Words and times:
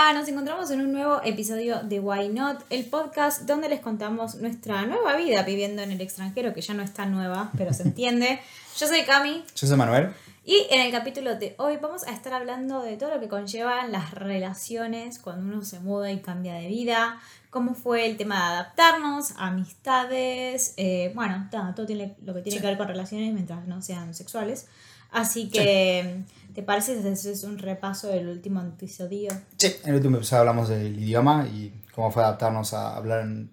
Hola, 0.00 0.12
nos 0.12 0.28
encontramos 0.28 0.70
en 0.70 0.80
un 0.80 0.92
nuevo 0.92 1.20
episodio 1.24 1.82
de 1.82 1.98
Why 1.98 2.28
Not, 2.28 2.62
el 2.70 2.84
podcast 2.84 3.42
donde 3.42 3.68
les 3.68 3.80
contamos 3.80 4.36
nuestra 4.36 4.86
nueva 4.86 5.16
vida 5.16 5.42
viviendo 5.42 5.82
en 5.82 5.90
el 5.90 6.00
extranjero, 6.00 6.54
que 6.54 6.60
ya 6.60 6.72
no 6.72 6.84
es 6.84 6.94
tan 6.94 7.10
nueva, 7.10 7.50
pero 7.58 7.74
se 7.74 7.82
entiende. 7.82 8.38
Yo 8.76 8.86
soy 8.86 9.02
Cami. 9.02 9.42
Yo 9.56 9.66
soy 9.66 9.76
Manuel. 9.76 10.10
Y 10.44 10.68
en 10.70 10.82
el 10.82 10.92
capítulo 10.92 11.34
de 11.34 11.56
hoy 11.58 11.78
vamos 11.82 12.04
a 12.04 12.12
estar 12.12 12.32
hablando 12.32 12.80
de 12.80 12.96
todo 12.96 13.12
lo 13.12 13.18
que 13.18 13.26
conllevan 13.26 13.90
las 13.90 14.12
relaciones 14.14 15.18
cuando 15.18 15.52
uno 15.52 15.64
se 15.64 15.80
muda 15.80 16.12
y 16.12 16.20
cambia 16.20 16.54
de 16.54 16.68
vida, 16.68 17.20
cómo 17.50 17.74
fue 17.74 18.06
el 18.06 18.16
tema 18.16 18.36
de 18.36 18.56
adaptarnos, 18.56 19.32
amistades, 19.36 20.74
eh, 20.76 21.10
bueno, 21.16 21.48
todo, 21.50 21.86
tiene, 21.86 22.14
lo 22.24 22.34
que 22.34 22.42
tiene 22.42 22.60
que 22.60 22.66
ver 22.68 22.78
con 22.78 22.86
relaciones 22.86 23.34
mientras 23.34 23.66
no 23.66 23.82
sean 23.82 24.14
sexuales. 24.14 24.68
Así 25.10 25.48
que, 25.48 26.22
¿te 26.58 26.64
parece 26.64 27.00
que 27.00 27.08
ese 27.08 27.30
es 27.30 27.44
un 27.44 27.56
repaso 27.56 28.08
del 28.08 28.26
último 28.26 28.60
episodio? 28.60 29.30
Sí, 29.56 29.76
en 29.84 29.90
el 29.90 29.94
último 29.94 30.16
episodio 30.16 30.40
hablamos 30.40 30.68
del 30.68 30.98
idioma 30.98 31.46
y 31.46 31.72
cómo 31.94 32.10
fue 32.10 32.24
adaptarnos 32.24 32.74
a 32.74 32.96
hablar 32.96 33.20
en, 33.20 33.52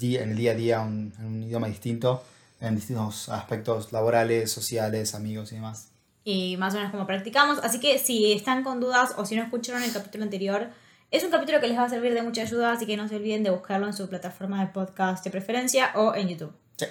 en 0.00 0.30
el 0.30 0.36
día 0.38 0.52
a 0.52 0.54
día 0.54 0.80
un, 0.80 1.12
en 1.18 1.26
un 1.26 1.42
idioma 1.42 1.66
distinto, 1.66 2.24
en 2.62 2.74
distintos 2.74 3.28
aspectos 3.28 3.92
laborales, 3.92 4.50
sociales, 4.50 5.14
amigos 5.14 5.52
y 5.52 5.56
demás. 5.56 5.90
Y 6.24 6.56
más 6.56 6.72
o 6.72 6.78
menos 6.78 6.92
cómo 6.92 7.06
practicamos. 7.06 7.58
Así 7.58 7.78
que 7.78 7.98
si 7.98 8.32
están 8.32 8.64
con 8.64 8.80
dudas 8.80 9.12
o 9.18 9.26
si 9.26 9.36
no 9.36 9.42
escucharon 9.42 9.82
el 9.82 9.92
capítulo 9.92 10.24
anterior, 10.24 10.70
es 11.10 11.24
un 11.24 11.30
capítulo 11.30 11.60
que 11.60 11.66
les 11.66 11.76
va 11.76 11.84
a 11.84 11.90
servir 11.90 12.14
de 12.14 12.22
mucha 12.22 12.40
ayuda, 12.40 12.72
así 12.72 12.86
que 12.86 12.96
no 12.96 13.06
se 13.06 13.16
olviden 13.16 13.42
de 13.42 13.50
buscarlo 13.50 13.86
en 13.86 13.92
su 13.92 14.08
plataforma 14.08 14.64
de 14.64 14.72
podcast 14.72 15.22
de 15.22 15.30
preferencia 15.30 15.90
o 15.94 16.14
en 16.14 16.28
YouTube. 16.28 16.54
Sí 16.78 16.86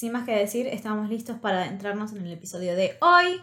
sin 0.00 0.12
más 0.12 0.24
que 0.24 0.34
decir, 0.34 0.66
estamos 0.66 1.10
listos 1.10 1.38
para 1.40 1.66
entrarnos 1.66 2.12
en 2.12 2.24
el 2.24 2.32
episodio 2.32 2.74
de 2.74 2.96
hoy. 3.02 3.42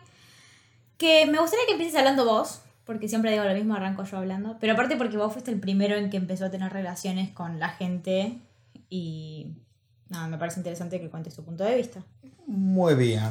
Que 0.97 1.25
me 1.25 1.39
gustaría 1.39 1.65
que 1.65 1.73
empieces 1.73 1.95
hablando 1.95 2.25
vos, 2.25 2.61
porque 2.85 3.07
siempre 3.07 3.31
digo 3.31 3.43
lo 3.43 3.53
mismo, 3.53 3.75
arranco 3.75 4.03
yo 4.03 4.17
hablando. 4.17 4.57
Pero 4.59 4.73
aparte 4.73 4.95
porque 4.95 5.17
vos 5.17 5.31
fuiste 5.31 5.51
el 5.51 5.59
primero 5.59 5.95
en 5.95 6.09
que 6.09 6.17
empezó 6.17 6.45
a 6.45 6.51
tener 6.51 6.71
relaciones 6.71 7.31
con 7.31 7.59
la 7.59 7.69
gente 7.69 8.37
y 8.89 9.47
nada, 10.09 10.27
me 10.27 10.37
parece 10.37 10.59
interesante 10.59 10.99
que 10.99 11.09
cuentes 11.09 11.35
tu 11.35 11.43
punto 11.43 11.63
de 11.63 11.75
vista. 11.75 12.01
Muy 12.45 12.95
bien. 12.95 13.29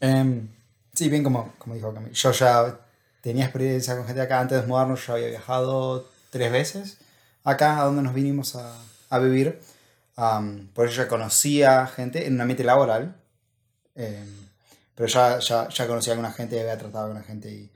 Em, 0.00 0.48
sí, 0.94 1.08
bien 1.08 1.22
como, 1.22 1.52
como 1.58 1.74
dijo 1.74 1.92
Camille. 1.92 2.14
Yo 2.14 2.32
ya 2.32 2.78
tenía 3.20 3.44
experiencia 3.44 3.96
con 3.96 4.06
gente 4.06 4.20
acá 4.20 4.40
antes 4.40 4.60
de 4.60 4.66
mudarnos, 4.66 5.06
yo 5.06 5.14
había 5.14 5.28
viajado 5.28 6.08
tres 6.30 6.50
veces 6.50 6.98
acá 7.44 7.80
a 7.80 7.84
donde 7.84 8.02
nos 8.02 8.12
vinimos 8.12 8.56
a, 8.56 8.74
a 9.10 9.18
vivir 9.18 9.60
por 10.74 10.86
eso 10.86 11.02
ya 11.02 11.08
conocía 11.08 11.86
gente 11.86 12.26
en 12.26 12.34
un 12.34 12.40
ambiente 12.40 12.64
laboral. 12.64 13.14
Em, 13.94 14.45
pero 14.96 15.08
ya, 15.08 15.38
ya, 15.38 15.68
ya 15.68 15.86
conocía 15.86 16.12
a 16.12 16.14
alguna 16.14 16.32
gente 16.32 16.56
y 16.56 16.58
había 16.58 16.78
tratado 16.78 17.08
con 17.08 17.16
la 17.16 17.22
gente. 17.22 17.50
Y 17.50 17.70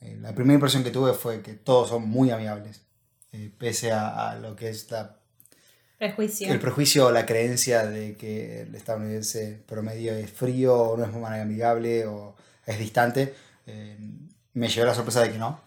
eh, 0.00 0.18
la 0.20 0.34
primera 0.34 0.54
impresión 0.54 0.82
que 0.82 0.90
tuve 0.90 1.14
fue 1.14 1.40
que 1.40 1.54
todos 1.54 1.88
son 1.88 2.06
muy 2.08 2.30
amigables. 2.30 2.82
Eh, 3.32 3.50
pese 3.56 3.92
a, 3.92 4.30
a, 4.30 4.36
lo 4.36 4.56
que 4.56 4.68
es 4.68 4.90
la, 4.90 5.16
prejuicio. 5.98 6.52
el 6.52 6.58
prejuicio 6.58 7.06
o 7.06 7.12
la 7.12 7.24
creencia 7.24 7.86
de 7.86 8.16
que 8.16 8.62
el 8.62 8.74
estadounidense 8.74 9.62
promedio 9.66 10.12
es 10.14 10.30
frío 10.30 10.74
o 10.76 10.96
no 10.96 11.04
es 11.04 11.12
muy 11.12 11.24
amigable 11.24 12.06
o 12.06 12.34
es 12.66 12.78
distante. 12.78 13.34
Em, 13.66 14.28
me 14.54 14.68
llevé 14.68 14.86
la 14.86 14.94
sorpresa 14.94 15.22
de 15.22 15.32
que 15.32 15.38
no. 15.38 15.60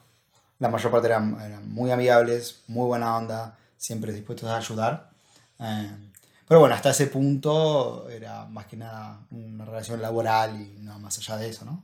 La 0.60 0.68
mayor 0.68 0.92
parte 0.92 1.08
eran, 1.08 1.40
eran 1.40 1.70
muy 1.70 1.92
amigables, 1.92 2.64
muy 2.68 2.86
buena 2.86 3.16
onda, 3.16 3.58
siempre 3.78 4.12
dispuestos 4.12 4.50
a 4.50 4.58
ayudar. 4.58 5.12
Em, 5.60 6.09
pero 6.50 6.62
bueno, 6.62 6.74
hasta 6.74 6.90
ese 6.90 7.06
punto 7.06 8.10
era 8.10 8.46
más 8.46 8.66
que 8.66 8.76
nada 8.76 9.20
una 9.30 9.66
relación 9.66 10.02
laboral 10.02 10.60
y 10.60 10.82
nada 10.82 10.98
más 10.98 11.16
allá 11.20 11.38
de 11.38 11.48
eso, 11.48 11.64
¿no? 11.64 11.84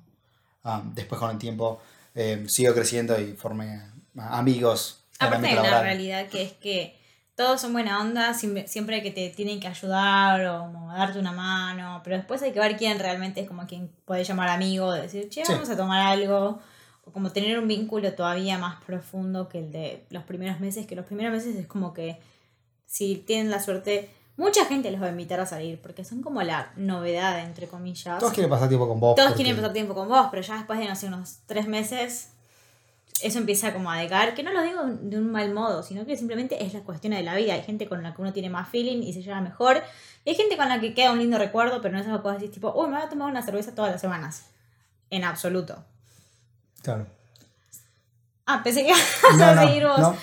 Ah, 0.63 0.81
después 0.83 1.21
con 1.21 1.29
el 1.29 1.37
tiempo 1.37 1.79
eh, 2.15 2.43
sigo 2.47 2.73
creciendo 2.73 3.19
y 3.21 3.33
formé 3.33 3.79
amigos. 4.17 5.03
Aparte 5.19 5.49
de 5.49 5.53
la 5.53 5.83
realidad 5.83 6.27
que 6.29 6.41
es 6.41 6.53
que 6.53 6.97
todos 7.35 7.61
son 7.61 7.73
buena 7.73 8.01
onda, 8.01 8.33
siempre 8.33 9.03
que 9.03 9.11
te 9.11 9.29
tienen 9.29 9.59
que 9.59 9.67
ayudar 9.67 10.43
o 10.47 10.71
darte 10.87 11.19
una 11.19 11.31
mano, 11.31 12.01
pero 12.03 12.17
después 12.17 12.41
hay 12.41 12.51
que 12.51 12.59
ver 12.59 12.75
quién 12.75 12.97
realmente 12.97 13.41
es 13.41 13.47
como 13.47 13.67
quien 13.67 13.91
puede 14.05 14.23
llamar 14.23 14.49
amigo, 14.49 14.91
decir, 14.91 15.29
che, 15.29 15.43
vamos 15.47 15.69
a 15.69 15.77
tomar 15.77 16.07
algo, 16.07 16.59
o 17.03 17.11
como 17.11 17.31
tener 17.31 17.59
un 17.59 17.67
vínculo 17.67 18.13
todavía 18.13 18.57
más 18.57 18.83
profundo 18.83 19.47
que 19.47 19.59
el 19.59 19.71
de 19.71 20.05
los 20.09 20.23
primeros 20.23 20.59
meses, 20.59 20.87
que 20.87 20.95
los 20.95 21.05
primeros 21.05 21.31
meses 21.31 21.55
es 21.55 21.67
como 21.67 21.93
que 21.93 22.19
si 22.87 23.17
tienen 23.17 23.51
la 23.51 23.61
suerte 23.61 24.09
Mucha 24.37 24.65
gente 24.65 24.91
los 24.91 25.01
va 25.01 25.07
a 25.07 25.11
invitar 25.11 25.39
a 25.39 25.45
salir 25.45 25.79
porque 25.81 26.03
son 26.03 26.21
como 26.21 26.41
la 26.43 26.71
novedad, 26.75 27.39
entre 27.39 27.67
comillas. 27.67 28.19
Todos 28.19 28.33
quieren 28.33 28.49
pasar 28.49 28.67
tiempo 28.67 28.87
con 28.87 28.99
vos. 28.99 29.15
Todos 29.15 29.33
quieren 29.33 29.55
pasar 29.55 29.71
tiempo 29.71 29.95
con 29.95 30.09
vos, 30.09 30.27
pero 30.29 30.41
ya 30.41 30.57
después 30.57 30.77
de, 30.77 30.87
no 30.87 30.95
sé, 30.95 31.07
unos 31.07 31.37
tres 31.45 31.67
meses, 31.67 32.31
eso 33.21 33.37
empieza 33.37 33.71
como 33.71 33.89
a 33.89 33.97
decaer. 33.97 34.33
Que 34.35 34.43
no 34.43 34.51
lo 34.51 34.61
digo 34.61 34.81
de 34.83 35.17
un 35.17 35.31
mal 35.31 35.53
modo, 35.53 35.83
sino 35.83 36.05
que 36.05 36.17
simplemente 36.17 36.65
es 36.65 36.73
la 36.73 36.81
cuestión 36.81 37.13
de 37.13 37.23
la 37.23 37.33
vida. 37.33 37.53
Hay 37.53 37.63
gente 37.63 37.87
con 37.87 38.03
la 38.03 38.13
que 38.13 38.21
uno 38.21 38.33
tiene 38.33 38.49
más 38.49 38.67
feeling 38.67 39.03
y 39.03 39.13
se 39.13 39.21
lleva 39.21 39.39
mejor. 39.39 39.81
Y 40.25 40.31
hay 40.31 40.35
gente 40.35 40.57
con 40.57 40.67
la 40.67 40.81
que 40.81 40.93
queda 40.93 41.13
un 41.13 41.19
lindo 41.19 41.37
recuerdo, 41.37 41.81
pero 41.81 41.93
no 41.93 42.01
es 42.01 42.07
algo 42.07 42.21
que 42.21 42.31
decir 42.31 42.51
tipo, 42.51 42.73
uy, 42.75 42.87
me 42.89 42.97
voy 42.97 43.05
a 43.05 43.09
tomar 43.09 43.29
una 43.29 43.41
cerveza 43.41 43.73
todas 43.73 43.91
las 43.91 44.01
semanas. 44.01 44.47
En 45.11 45.23
absoluto. 45.23 45.81
Claro. 46.81 47.05
Ah, 48.45 48.61
pensé 48.63 48.83
que 48.83 48.89
ibas 49.35 49.57
a 49.57 49.65
seguir 49.65 49.87
vos. 49.87 50.15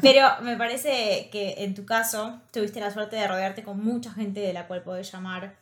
Pero 0.00 0.28
me 0.42 0.56
parece 0.56 1.28
que 1.30 1.54
en 1.58 1.74
tu 1.74 1.84
caso 1.84 2.40
tuviste 2.50 2.80
la 2.80 2.90
suerte 2.90 3.16
de 3.16 3.28
rodearte 3.28 3.62
con 3.62 3.82
mucha 3.82 4.12
gente 4.12 4.40
de 4.40 4.52
la 4.52 4.66
cual 4.66 4.82
podés 4.82 5.10
llamar 5.12 5.56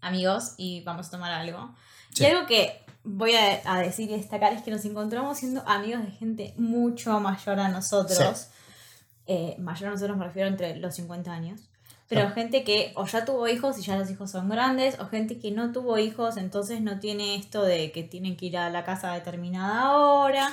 amigos 0.00 0.54
y 0.56 0.82
vamos 0.82 1.08
a 1.08 1.10
tomar 1.10 1.32
algo. 1.32 1.74
Y 2.16 2.24
algo 2.26 2.46
que 2.46 2.84
voy 3.02 3.32
a, 3.34 3.78
decir 3.78 4.10
y 4.10 4.16
destacar 4.16 4.52
es 4.52 4.62
que 4.62 4.70
nos 4.70 4.84
encontramos 4.84 5.38
siendo 5.38 5.66
amigos 5.66 6.04
de 6.04 6.12
gente 6.12 6.54
mucho 6.56 7.18
mayor 7.18 7.58
a 7.58 7.68
nosotros. 7.68 8.48
Eh, 9.26 9.56
mayor 9.58 9.88
a 9.88 9.92
nosotros 9.92 10.16
me 10.16 10.24
refiero 10.24 10.48
entre 10.48 10.76
los 10.76 10.94
50 10.94 11.32
años. 11.32 11.60
Pero 12.06 12.30
gente 12.30 12.64
que 12.64 12.92
o 12.96 13.06
ya 13.06 13.24
tuvo 13.24 13.48
hijos 13.48 13.78
y 13.78 13.82
ya 13.82 13.96
los 13.96 14.10
hijos 14.10 14.30
son 14.30 14.48
grandes, 14.48 15.00
o 15.00 15.06
gente 15.06 15.38
que 15.38 15.50
no 15.50 15.72
tuvo 15.72 15.98
hijos, 15.98 16.36
entonces 16.36 16.82
no 16.82 17.00
tiene 17.00 17.34
esto 17.34 17.62
de 17.62 17.90
que 17.92 18.04
tienen 18.04 18.36
que 18.36 18.46
ir 18.46 18.58
a 18.58 18.68
la 18.70 18.84
casa 18.84 19.10
a 19.10 19.14
determinada 19.14 19.96
hora. 19.96 20.52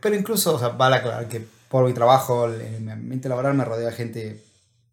Pero, 0.00 0.14
incluso, 0.14 0.54
o 0.54 0.58
sea, 0.58 0.68
vale 0.68 0.96
aclarar 0.96 1.28
que 1.28 1.44
por 1.68 1.86
mi 1.86 1.92
trabajo, 1.92 2.52
en 2.52 2.84
mi 2.84 2.92
ambiente 2.92 3.28
laboral 3.28 3.54
me 3.54 3.64
rodea 3.64 3.92
gente 3.92 4.42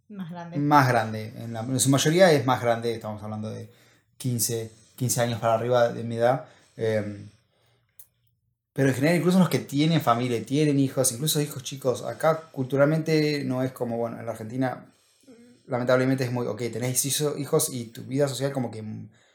más 0.09 0.31
grande. 0.31 0.57
Más 0.57 0.87
grande. 0.87 1.33
En, 1.37 1.79
su 1.79 1.89
mayoría 1.89 2.31
es 2.31 2.45
más 2.45 2.61
grande, 2.61 2.93
estamos 2.93 3.21
hablando 3.21 3.49
de 3.49 3.69
15, 4.17 4.71
15 4.95 5.21
años 5.21 5.39
para 5.39 5.55
arriba 5.55 5.89
de 5.89 6.03
mi 6.03 6.15
edad. 6.15 6.45
Em, 6.77 7.29
pero 8.71 8.89
en 8.89 8.95
general, 8.95 9.17
incluso 9.17 9.39
los 9.39 9.49
que 9.49 9.59
tienen 9.59 9.99
familia, 9.99 10.43
tienen 10.45 10.79
hijos, 10.79 11.11
incluso 11.11 11.41
hijos 11.41 11.63
chicos, 11.63 12.03
acá 12.03 12.43
culturalmente 12.51 13.43
no 13.43 13.63
es 13.63 13.71
como, 13.71 13.97
bueno, 13.97 14.19
en 14.19 14.25
la 14.25 14.31
Argentina 14.31 14.85
lamentablemente 15.67 16.23
es 16.23 16.31
muy, 16.31 16.47
ok, 16.47 16.59
tenés 16.71 17.03
hijos 17.05 17.69
y 17.73 17.85
tu 17.85 18.03
vida 18.03 18.27
social 18.27 18.53
como 18.53 18.71
que 18.71 18.83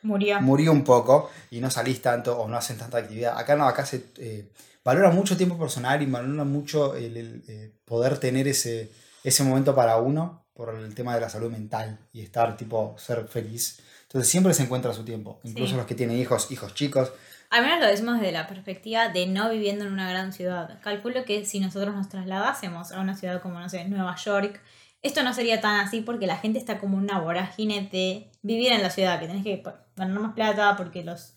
murió. 0.02 0.40
murió 0.40 0.72
un 0.72 0.84
poco 0.84 1.30
y 1.50 1.60
no 1.60 1.70
salís 1.70 2.00
tanto 2.00 2.38
o 2.38 2.48
no 2.48 2.56
hacen 2.56 2.78
tanta 2.78 2.98
actividad. 2.98 3.36
Acá 3.36 3.56
no, 3.56 3.66
acá 3.66 3.84
se... 3.84 4.04
Eh, 4.16 4.48
valora 4.84 5.10
mucho 5.10 5.36
tiempo 5.36 5.58
personal 5.58 6.02
y 6.02 6.06
valora 6.06 6.44
mucho 6.44 6.94
el, 6.94 7.42
eh, 7.48 7.72
poder 7.84 8.18
tener 8.18 8.48
ese, 8.48 8.92
ese 9.24 9.44
momento 9.44 9.74
para 9.74 9.98
uno 9.98 10.44
por 10.54 10.74
el 10.74 10.94
tema 10.94 11.14
de 11.14 11.20
la 11.20 11.28
salud 11.28 11.50
mental 11.50 11.98
y 12.12 12.22
estar, 12.22 12.56
tipo, 12.56 12.94
ser 12.98 13.26
feliz. 13.26 13.80
Entonces 14.02 14.30
siempre 14.30 14.52
se 14.52 14.62
encuentra 14.62 14.92
su 14.92 15.04
tiempo, 15.04 15.40
incluso 15.44 15.76
los 15.76 15.86
que 15.86 15.94
tienen 15.94 16.18
hijos, 16.18 16.50
hijos 16.50 16.74
chicos. 16.74 17.12
Al 17.48 17.62
menos 17.62 17.80
lo 17.80 17.86
decimos 17.86 18.20
desde 18.20 18.32
la 18.32 18.46
perspectiva 18.46 19.08
de 19.08 19.26
no 19.26 19.50
viviendo 19.50 19.84
en 19.84 19.92
una 19.92 20.08
gran 20.08 20.32
ciudad. 20.32 20.80
Calculo 20.82 21.24
que 21.24 21.44
si 21.46 21.60
nosotros 21.60 21.94
nos 21.94 22.08
trasladásemos 22.08 22.92
a 22.92 23.00
una 23.00 23.16
ciudad 23.16 23.40
como, 23.40 23.58
no 23.58 23.68
sé, 23.68 23.84
Nueva 23.86 24.16
York, 24.16 24.60
esto 25.02 25.22
no 25.22 25.34
sería 25.34 25.60
tan 25.60 25.80
así 25.80 26.00
porque 26.00 26.26
la 26.26 26.36
gente 26.36 26.58
está 26.58 26.78
como 26.78 26.96
una 26.96 27.18
vorágine 27.18 27.88
de 27.90 28.30
vivir 28.42 28.72
en 28.72 28.82
la 28.82 28.90
ciudad, 28.90 29.18
que 29.18 29.26
tenés 29.26 29.44
que 29.44 29.62
ganar 29.96 30.20
más 30.20 30.34
plata 30.34 30.76
porque 30.76 31.02
los 31.02 31.34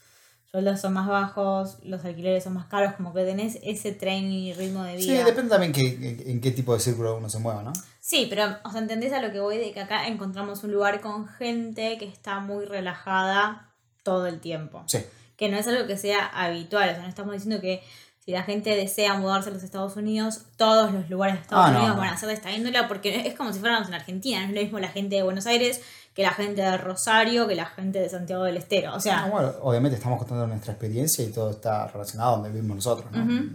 sueldos 0.56 0.80
son 0.80 0.94
más 0.94 1.08
bajos, 1.08 1.80
los 1.84 2.06
alquileres 2.06 2.46
son 2.46 2.54
más 2.54 2.68
caros, 2.68 2.94
como 2.94 3.14
que 3.14 3.26
tenés 3.26 3.60
ese 3.62 3.92
tren 3.92 4.32
y 4.32 4.54
ritmo 4.54 4.84
de 4.84 4.96
vida. 4.96 5.18
Sí, 5.18 5.24
depende 5.24 5.50
también 5.50 5.74
que, 5.74 6.24
en, 6.26 6.40
qué 6.40 6.52
tipo 6.52 6.74
de 6.74 6.80
círculo 6.80 7.18
uno 7.18 7.30
se 7.30 7.40
mueva, 7.40 7.62
¿no? 7.62 7.74
Sí, 8.00 8.28
pero, 8.30 8.58
o 8.64 8.72
sea, 8.72 8.80
¿entendés 8.80 9.12
a 9.12 9.22
lo 9.22 9.34
que 9.34 9.42
voy 9.42 9.58
de 9.58 9.74
que 9.74 9.82
acá 9.82 10.08
encontramos 10.08 10.64
un 10.64 10.72
lugar 10.72 11.02
con 11.02 11.28
gente 11.28 11.98
que 11.98 12.06
está 12.06 12.40
muy 12.40 12.64
relajada 12.64 13.70
todo 14.04 14.28
el 14.28 14.40
tiempo? 14.40 14.84
Sí. 14.88 15.00
Que 15.36 15.50
no 15.50 15.58
es 15.58 15.68
algo 15.68 15.88
que 15.88 15.98
sea 15.98 16.26
habitual, 16.26 16.90
o 16.90 16.94
sea, 16.94 17.04
no 17.04 17.10
estamos 17.10 17.34
diciendo 17.34 17.60
que 17.60 17.84
si 18.24 18.32
la 18.32 18.44
gente 18.44 18.76
desea 18.78 19.16
mudarse 19.16 19.50
a 19.50 19.54
los 19.54 19.62
Estados 19.62 19.98
Unidos, 19.98 20.44
todos 20.56 20.94
los 20.94 21.10
lugares 21.10 21.36
de 21.36 21.42
Estados 21.42 21.66
ah, 21.68 21.78
Unidos 21.78 21.98
van 21.98 22.14
a 22.14 22.18
ser 22.18 22.30
de 22.30 22.36
esta 22.36 22.52
índole, 22.54 22.82
porque 22.84 23.28
es 23.28 23.36
como 23.36 23.52
si 23.52 23.60
fuéramos 23.60 23.90
en 23.90 23.94
Argentina, 23.94 24.40
no 24.40 24.48
es 24.48 24.56
lo 24.56 24.62
mismo 24.62 24.80
la 24.80 24.88
gente 24.88 25.18
de 25.18 25.24
Buenos 25.24 25.48
Aires 25.48 25.82
que 26.16 26.24
la 26.24 26.32
gente 26.32 26.62
de 26.62 26.78
Rosario, 26.78 27.46
que 27.46 27.56
la 27.56 27.66
gente 27.66 28.00
de 28.00 28.10
Santiago 28.10 28.46
del 28.46 28.56
Estero. 28.56 28.96
O 28.96 29.00
sea, 29.02 29.28
bueno, 29.28 29.54
obviamente 29.62 29.98
estamos 29.98 30.18
contando 30.18 30.48
nuestra 30.48 30.72
experiencia 30.72 31.26
y 31.26 31.28
todo 31.28 31.52
está 31.52 31.88
relacionado 31.88 32.38
donde 32.38 32.52
vivimos 32.52 32.78
nosotros. 32.78 33.12
¿no? 33.12 33.50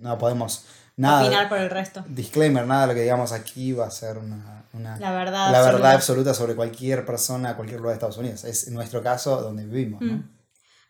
no 0.00 0.18
podemos 0.18 0.64
nada. 0.96 1.22
Opinar 1.22 1.50
por 1.50 1.58
el 1.58 1.68
resto. 1.68 2.02
Disclaimer, 2.08 2.66
nada 2.66 2.82
de 2.82 2.86
lo 2.88 2.94
que 2.94 3.02
digamos 3.02 3.32
aquí 3.32 3.72
va 3.72 3.86
a 3.86 3.90
ser 3.90 4.16
una, 4.16 4.64
la 4.72 5.12
verdad, 5.12 5.52
la 5.52 5.62
verdad 5.62 5.92
absoluta 5.92 6.32
sobre 6.32 6.54
cualquier 6.54 7.04
persona, 7.04 7.56
cualquier 7.56 7.80
lugar 7.80 7.92
de 7.92 7.96
Estados 7.96 8.16
Unidos. 8.16 8.44
Es 8.44 8.70
nuestro 8.70 9.02
caso 9.02 9.42
donde 9.42 9.66
vivimos. 9.66 10.00
¿no? 10.00 10.24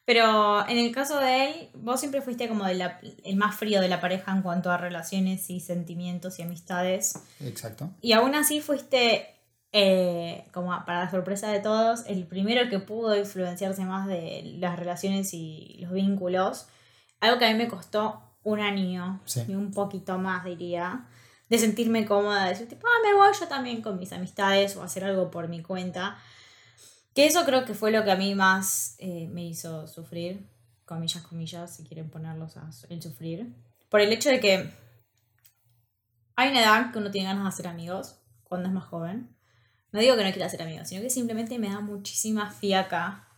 Pero 0.05 0.67
en 0.69 0.79
el 0.79 0.95
caso 0.95 1.19
de 1.19 1.47
él, 1.47 1.69
vos 1.75 2.01
siempre 2.01 2.23
fuiste 2.23 2.49
como 2.49 2.67
el 2.67 3.37
más 3.37 3.57
frío 3.57 3.81
de 3.81 3.89
la 3.89 4.01
pareja 4.01 4.33
en 4.33 4.43
cuanto 4.43 4.71
a 4.71 4.77
relaciones 4.77 5.51
y 5.51 5.61
sentimientos 5.61 6.39
y 6.39 6.43
amistades. 6.43 7.19
Exacto. 7.41 7.91
Y 8.01 8.13
aún 8.13 8.35
así 8.35 8.61
fuiste, 8.61 9.38
eh, 9.73 10.49
como 10.53 10.71
para 10.87 11.05
la 11.05 11.11
sorpresa 11.11 11.51
de 11.51 11.61
todos, 11.61 12.05
el 12.07 12.27
primero 12.27 12.71
que 12.71 12.79
pudo 12.79 13.17
influenciarse 13.17 13.85
más 13.85 14.07
de 14.07 14.57
las 14.59 14.79
relaciones 14.79 15.35
y 15.35 15.79
los 15.81 15.93
vínculos. 15.93 16.69
Algo 17.21 17.39
que 17.39 17.47
a 17.47 17.53
mí 17.53 17.59
me 17.59 17.69
costó 17.69 18.23
un 18.43 18.61
año 18.61 19.21
y 19.47 19.55
un 19.55 19.73
poquito 19.73 20.19
más, 20.19 20.45
diría, 20.45 21.07
de 21.49 21.59
sentirme 21.59 22.07
cómoda, 22.07 22.45
de 22.45 22.51
decir, 22.51 22.69
tipo, 22.69 22.87
ah, 22.87 23.07
me 23.07 23.15
voy 23.15 23.29
yo 23.39 23.47
también 23.47 23.83
con 23.83 23.99
mis 23.99 24.13
amistades 24.13 24.77
o 24.77 24.83
hacer 24.83 25.05
algo 25.05 25.31
por 25.31 25.49
mi 25.49 25.63
cuenta. 25.63 26.19
Que 27.15 27.27
eso 27.27 27.45
creo 27.45 27.65
que 27.65 27.75
fue 27.75 27.91
lo 27.91 28.05
que 28.05 28.13
a 28.13 28.17
mí 28.17 28.35
más 28.35 28.95
eh, 28.99 29.29
me 29.29 29.45
hizo 29.45 29.89
sufrir, 29.89 30.49
comillas, 30.85 31.23
comillas, 31.25 31.77
si 31.77 31.85
quieren 31.85 32.11
ponerlos 32.11 32.57
a 32.57 32.71
el 32.89 33.03
sufrir. 33.03 33.55
Por 33.89 34.01
el 34.01 34.13
hecho 34.13 34.31
de 34.31 34.41
que 34.41 34.71
hay 36.37 36.51
una 36.51 36.63
edad 36.63 36.93
que 36.93 36.99
uno 36.99 37.11
tiene 37.11 37.29
ganas 37.29 37.45
de 37.45 37.49
hacer 37.49 37.67
amigos 37.67 38.21
cuando 38.45 38.69
es 38.69 38.75
más 38.75 38.85
joven. 38.85 39.37
No 39.93 40.01
digo 40.01 40.17
que 40.17 40.25
no 40.25 40.31
quiera 40.31 40.47
hacer 40.47 40.63
amigos, 40.63 40.89
sino 40.89 41.03
que 41.03 41.11
simplemente 41.11 41.59
me 41.59 41.69
da 41.69 41.81
muchísima 41.81 42.51
fiaca 42.51 43.29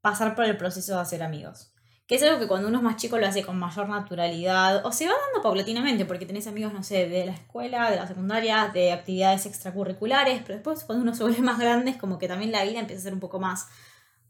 pasar 0.00 0.34
por 0.34 0.44
el 0.44 0.56
proceso 0.56 0.94
de 0.94 1.00
hacer 1.00 1.22
amigos 1.22 1.72
que 2.06 2.14
es 2.14 2.22
algo 2.22 2.38
que 2.38 2.46
cuando 2.46 2.68
uno 2.68 2.78
es 2.78 2.84
más 2.84 2.96
chico 2.96 3.18
lo 3.18 3.26
hace 3.26 3.42
con 3.42 3.58
mayor 3.58 3.88
naturalidad, 3.88 4.86
o 4.86 4.92
se 4.92 5.06
va 5.06 5.12
dando 5.26 5.42
paulatinamente, 5.42 6.04
porque 6.04 6.24
tenés 6.24 6.46
amigos, 6.46 6.72
no 6.72 6.84
sé, 6.84 7.08
de 7.08 7.26
la 7.26 7.32
escuela, 7.32 7.90
de 7.90 7.96
la 7.96 8.06
secundaria, 8.06 8.70
de 8.72 8.92
actividades 8.92 9.46
extracurriculares, 9.46 10.40
pero 10.42 10.54
después 10.54 10.84
cuando 10.84 11.02
uno 11.02 11.14
se 11.14 11.24
vuelve 11.24 11.42
más 11.42 11.58
grande 11.58 11.90
es 11.90 11.96
como 11.96 12.18
que 12.18 12.28
también 12.28 12.52
la 12.52 12.64
vida 12.64 12.78
empieza 12.78 13.00
a 13.00 13.04
ser 13.04 13.14
un 13.14 13.20
poco 13.20 13.40
más 13.40 13.66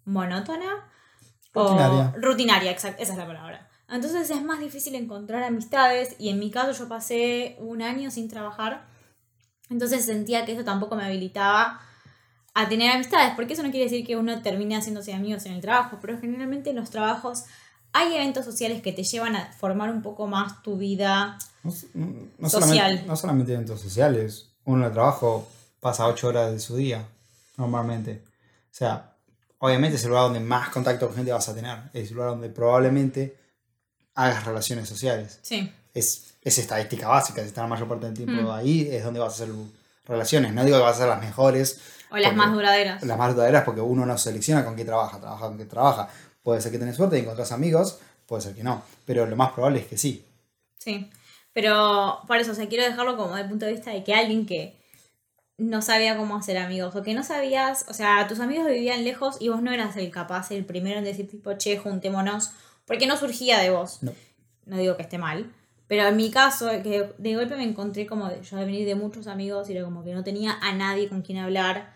monótona. 0.05 0.89
Rutinaria. 1.53 2.15
O 2.17 2.21
rutinaria, 2.21 2.71
exacto, 2.71 3.03
esa 3.03 3.13
es 3.13 3.19
la 3.19 3.27
palabra. 3.27 3.69
Entonces 3.89 4.31
es 4.31 4.43
más 4.43 4.59
difícil 4.59 4.95
encontrar 4.95 5.43
amistades 5.43 6.17
y 6.19 6.31
en 6.31 6.39
mi 6.39 6.51
caso 6.51 6.73
yo 6.73 6.89
pasé 6.89 7.57
un 7.61 7.83
año 7.83 8.11
sin 8.11 8.29
trabajar, 8.29 8.87
entonces 9.71 10.05
sentía 10.05 10.45
que 10.45 10.53
eso 10.53 10.65
tampoco 10.65 10.97
me 10.97 11.05
habilitaba 11.05 11.81
a 12.55 12.69
tener 12.69 12.91
amistades, 12.91 13.35
porque 13.37 13.53
eso 13.53 13.63
no 13.63 13.71
quiere 13.71 13.85
decir 13.85 14.07
que 14.07 14.17
uno 14.17 14.41
termine 14.41 14.77
haciéndose 14.77 15.13
amigos 15.13 15.45
en 15.47 15.53
el 15.53 15.61
trabajo, 15.61 15.99
pero 16.01 16.19
generalmente 16.19 16.71
en 16.71 16.77
los 16.77 16.91
trabajos 16.91 17.45
hay 17.93 18.15
eventos 18.15 18.45
sociales 18.45 18.83
que 18.83 18.93
te 18.93 19.03
llevan 19.03 19.37
a 19.37 19.53
formar 19.53 19.91
un 19.91 20.03
poco 20.03 20.27
más 20.27 20.63
tu 20.63 20.77
vida 20.77 21.39
no, 21.63 22.49
social. 22.49 23.05
no 23.07 23.17
solamente 23.17 23.53
eventos 23.53 23.81
sociales. 23.81 24.51
Uno 24.65 24.83
en 24.83 24.87
el 24.89 24.93
trabajo 24.93 25.49
pasa 25.81 26.07
ocho 26.07 26.29
horas 26.29 26.53
de 26.53 26.59
su 26.59 26.77
día, 26.77 27.07
normalmente. 27.57 28.23
O 28.71 28.75
sea, 28.75 29.15
obviamente 29.59 29.97
es 29.97 30.05
el 30.05 30.11
lugar 30.11 30.25
donde 30.25 30.41
más 30.41 30.69
contacto 30.71 31.07
con 31.07 31.17
gente 31.17 31.33
vas 31.33 31.49
a 31.49 31.55
tener. 31.55 31.79
Es 31.93 32.11
el 32.11 32.17
lugar 32.17 32.31
donde 32.31 32.49
probablemente 32.51 33.37
hagas 34.17 34.45
relaciones 34.45 34.89
sociales. 34.89 35.39
Sí. 35.43 35.73
Es, 35.95 36.35
es 36.43 36.59
estadística 36.59 37.07
básica. 37.07 37.43
Si 37.43 37.49
estás 37.49 37.63
la 37.63 37.69
mayor 37.69 37.87
parte 37.87 38.07
del 38.07 38.15
tiempo 38.15 38.43
mm. 38.43 38.51
ahí, 38.51 38.89
es 38.91 39.05
donde 39.05 39.21
vas 39.21 39.41
a 39.41 39.45
hacer 39.45 39.55
relaciones. 40.05 40.53
No 40.53 40.65
digo 40.65 40.79
que 40.79 40.83
vas 40.83 40.97
a 40.97 41.01
ser 41.01 41.09
las 41.09 41.21
mejores. 41.21 41.81
O 42.11 42.17
las 42.17 42.35
más 42.35 42.53
duraderas. 42.53 43.03
Las 43.05 43.19
más 43.19 43.35
duraderas 43.35 43.65
porque 43.65 43.81
uno 43.81 44.05
no 44.05 44.19
selecciona 44.19 44.65
con 44.65 44.75
qué 44.75 44.85
trabaja, 44.85 45.21
trabaja 45.21 45.47
con 45.47 45.59
qué 45.59 45.67
trabaja. 45.67 46.09
Puede 46.43 46.61
ser 46.61 46.73
que 46.73 46.79
tenés 46.79 46.97
suerte 46.97 47.17
y 47.17 47.21
encontrás 47.21 47.53
amigos, 47.53 47.99
puede 48.27 48.43
ser 48.43 48.55
que 48.55 48.63
no, 48.63 48.83
pero 49.05 49.27
lo 49.27 49.37
más 49.37 49.53
probable 49.53 49.81
es 49.81 49.87
que 49.87 49.99
sí. 49.99 50.25
Sí, 50.79 51.11
pero 51.53 52.21
por 52.29 52.37
eso, 52.37 52.53
o 52.53 52.55
sea, 52.55 52.69
quiero 52.69 52.85
dejarlo 52.85 53.17
como 53.17 53.35
del 53.35 53.49
punto 53.49 53.67
de 53.67 53.73
vista 53.73 53.91
de 53.91 54.05
que 54.05 54.15
alguien 54.15 54.47
que 54.47 54.77
no 55.59 55.83
sabía 55.83 56.17
cómo 56.17 56.37
hacer 56.37 56.59
amigos 56.59 56.95
o 56.95 57.03
que 57.03 57.15
no 57.15 57.25
sabías, 57.25 57.87
o 57.89 57.95
sea, 57.95 58.29
tus 58.29 58.41
amigos 58.41 58.67
vivían 58.67 59.03
lejos 59.03 59.39
y 59.41 59.49
vos 59.49 59.63
no 59.63 59.73
eras 59.73 59.97
el 59.97 60.11
capaz, 60.11 60.51
el 60.53 60.65
primero 60.65 60.99
en 60.99 61.05
decir 61.05 61.29
tipo, 61.29 61.53
che, 61.55 61.79
juntémonos, 61.79 62.53
porque 62.87 63.07
no 63.07 63.17
surgía 63.17 63.59
de 63.59 63.71
vos. 63.71 64.03
No. 64.03 64.13
No 64.65 64.79
digo 64.79 64.97
que 64.97 65.03
esté 65.03 65.19
mal, 65.19 65.53
pero 65.87 66.09
en 66.09 66.17
mi 66.17 66.31
caso, 66.31 66.69
que 66.83 67.13
de 67.17 67.37
golpe 67.37 67.57
me 67.57 67.63
encontré 67.63 68.07
como 68.07 68.29
yo 68.41 68.57
de 68.57 68.65
venir 68.65 68.87
de 68.87 68.97
muchos 68.97 69.27
amigos 69.27 69.69
y 69.69 69.73
era 69.73 69.85
como 69.85 70.03
que 70.03 70.13
no 70.13 70.25
tenía 70.25 70.59
a 70.61 70.73
nadie 70.73 71.09
con 71.09 71.23
quien 71.23 71.39
hablar 71.39 71.95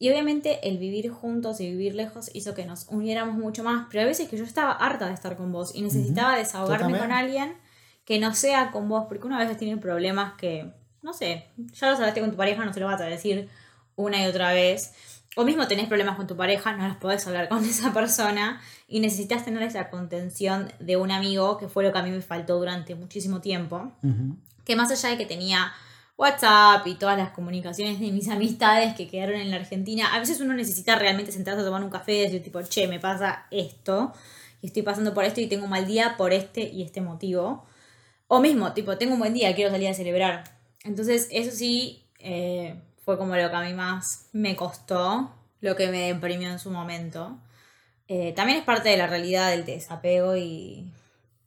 y 0.00 0.10
obviamente 0.10 0.68
el 0.68 0.78
vivir 0.78 1.10
juntos 1.10 1.60
y 1.60 1.68
vivir 1.70 1.94
lejos 1.94 2.30
hizo 2.32 2.54
que 2.54 2.64
nos 2.64 2.86
uniéramos 2.88 3.36
mucho 3.36 3.64
más, 3.64 3.86
pero 3.90 4.04
a 4.04 4.06
veces 4.06 4.28
que 4.28 4.36
yo 4.36 4.44
estaba 4.44 4.72
harta 4.72 5.06
de 5.06 5.14
estar 5.14 5.36
con 5.36 5.50
vos 5.50 5.74
y 5.74 5.82
necesitaba 5.82 6.36
desahogarme 6.36 6.98
con 6.98 7.10
alguien 7.10 7.56
que 8.04 8.20
no 8.20 8.32
sea 8.34 8.70
con 8.70 8.88
vos, 8.88 9.06
porque 9.08 9.26
una 9.26 9.44
vez 9.44 9.56
tiene 9.58 9.76
problemas 9.76 10.34
que, 10.34 10.72
no 11.02 11.12
sé, 11.12 11.46
ya 11.56 11.90
los 11.90 11.98
hablaste 11.98 12.20
con 12.20 12.30
tu 12.30 12.36
pareja, 12.36 12.64
no 12.64 12.72
se 12.72 12.80
lo 12.80 12.86
vas 12.86 13.00
a 13.00 13.04
decir 13.04 13.48
una 13.96 14.22
y 14.22 14.26
otra 14.26 14.52
vez. 14.52 14.94
O 15.38 15.44
mismo 15.44 15.68
tenés 15.68 15.86
problemas 15.86 16.16
con 16.16 16.26
tu 16.26 16.36
pareja, 16.36 16.72
no 16.72 16.88
los 16.88 16.96
podés 16.96 17.24
hablar 17.28 17.48
con 17.48 17.64
esa 17.64 17.92
persona 17.92 18.60
y 18.88 18.98
necesitas 18.98 19.44
tener 19.44 19.62
esa 19.62 19.88
contención 19.88 20.72
de 20.80 20.96
un 20.96 21.12
amigo, 21.12 21.58
que 21.58 21.68
fue 21.68 21.84
lo 21.84 21.92
que 21.92 21.98
a 21.98 22.02
mí 22.02 22.10
me 22.10 22.20
faltó 22.22 22.58
durante 22.58 22.96
muchísimo 22.96 23.40
tiempo. 23.40 23.92
Que 24.64 24.74
más 24.74 24.90
allá 24.90 25.10
de 25.10 25.16
que 25.16 25.26
tenía 25.26 25.72
WhatsApp 26.16 26.84
y 26.88 26.96
todas 26.96 27.16
las 27.16 27.30
comunicaciones 27.30 28.00
de 28.00 28.10
mis 28.10 28.26
amistades 28.26 28.96
que 28.96 29.06
quedaron 29.06 29.36
en 29.36 29.52
la 29.52 29.58
Argentina. 29.58 30.12
A 30.12 30.18
veces 30.18 30.40
uno 30.40 30.54
necesita 30.54 30.96
realmente 30.96 31.30
sentarse 31.30 31.60
a 31.60 31.64
tomar 31.64 31.84
un 31.84 31.90
café 31.90 32.16
y 32.16 32.22
decir 32.22 32.42
tipo, 32.42 32.60
che, 32.62 32.88
me 32.88 32.98
pasa 32.98 33.46
esto, 33.52 34.12
y 34.60 34.66
estoy 34.66 34.82
pasando 34.82 35.14
por 35.14 35.22
esto 35.22 35.40
y 35.40 35.46
tengo 35.46 35.66
un 35.66 35.70
mal 35.70 35.86
día 35.86 36.16
por 36.16 36.32
este 36.32 36.68
y 36.68 36.82
este 36.82 37.00
motivo. 37.00 37.64
O 38.26 38.40
mismo, 38.40 38.72
tipo, 38.72 38.98
tengo 38.98 39.12
un 39.12 39.20
buen 39.20 39.34
día, 39.34 39.54
quiero 39.54 39.70
salir 39.70 39.86
a 39.86 39.94
celebrar. 39.94 40.42
Entonces, 40.82 41.28
eso 41.30 41.54
sí 41.54 42.02
eh, 42.18 42.74
fue 43.08 43.16
como 43.16 43.34
lo 43.36 43.48
que 43.48 43.56
a 43.56 43.62
mí 43.62 43.72
más 43.72 44.28
me 44.34 44.54
costó, 44.54 45.34
lo 45.62 45.76
que 45.76 45.86
me 45.86 46.12
deprimió 46.12 46.50
en 46.50 46.58
su 46.58 46.70
momento. 46.70 47.38
Eh, 48.06 48.34
también 48.36 48.58
es 48.58 48.66
parte 48.66 48.90
de 48.90 48.98
la 48.98 49.06
realidad 49.06 49.48
del 49.48 49.64
desapego 49.64 50.36
y 50.36 50.92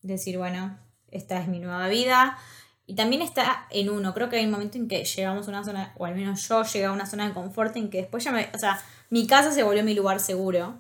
decir, 0.01 0.39
bueno, 0.39 0.75
esta 1.11 1.39
es 1.39 1.47
mi 1.47 1.59
nueva 1.59 1.87
vida 1.87 2.39
y 2.87 2.95
también 2.95 3.21
está 3.21 3.67
en 3.69 3.91
uno. 3.91 4.11
Creo 4.15 4.27
que 4.27 4.37
hay 4.37 4.45
un 4.45 4.49
momento 4.49 4.79
en 4.79 4.87
que 4.87 5.03
llegamos 5.03 5.45
a 5.45 5.51
una 5.51 5.63
zona, 5.63 5.93
o 5.99 6.05
al 6.07 6.15
menos 6.15 6.47
yo 6.49 6.63
llegué 6.63 6.85
a 6.85 6.91
una 6.91 7.05
zona 7.05 7.27
de 7.27 7.35
confort 7.35 7.75
en 7.77 7.91
que 7.91 7.99
después 7.99 8.23
ya 8.23 8.31
me. 8.31 8.49
O 8.55 8.57
sea, 8.57 8.81
mi 9.11 9.27
casa 9.27 9.51
se 9.51 9.61
volvió 9.61 9.83
mi 9.83 9.93
lugar 9.93 10.19
seguro. 10.19 10.79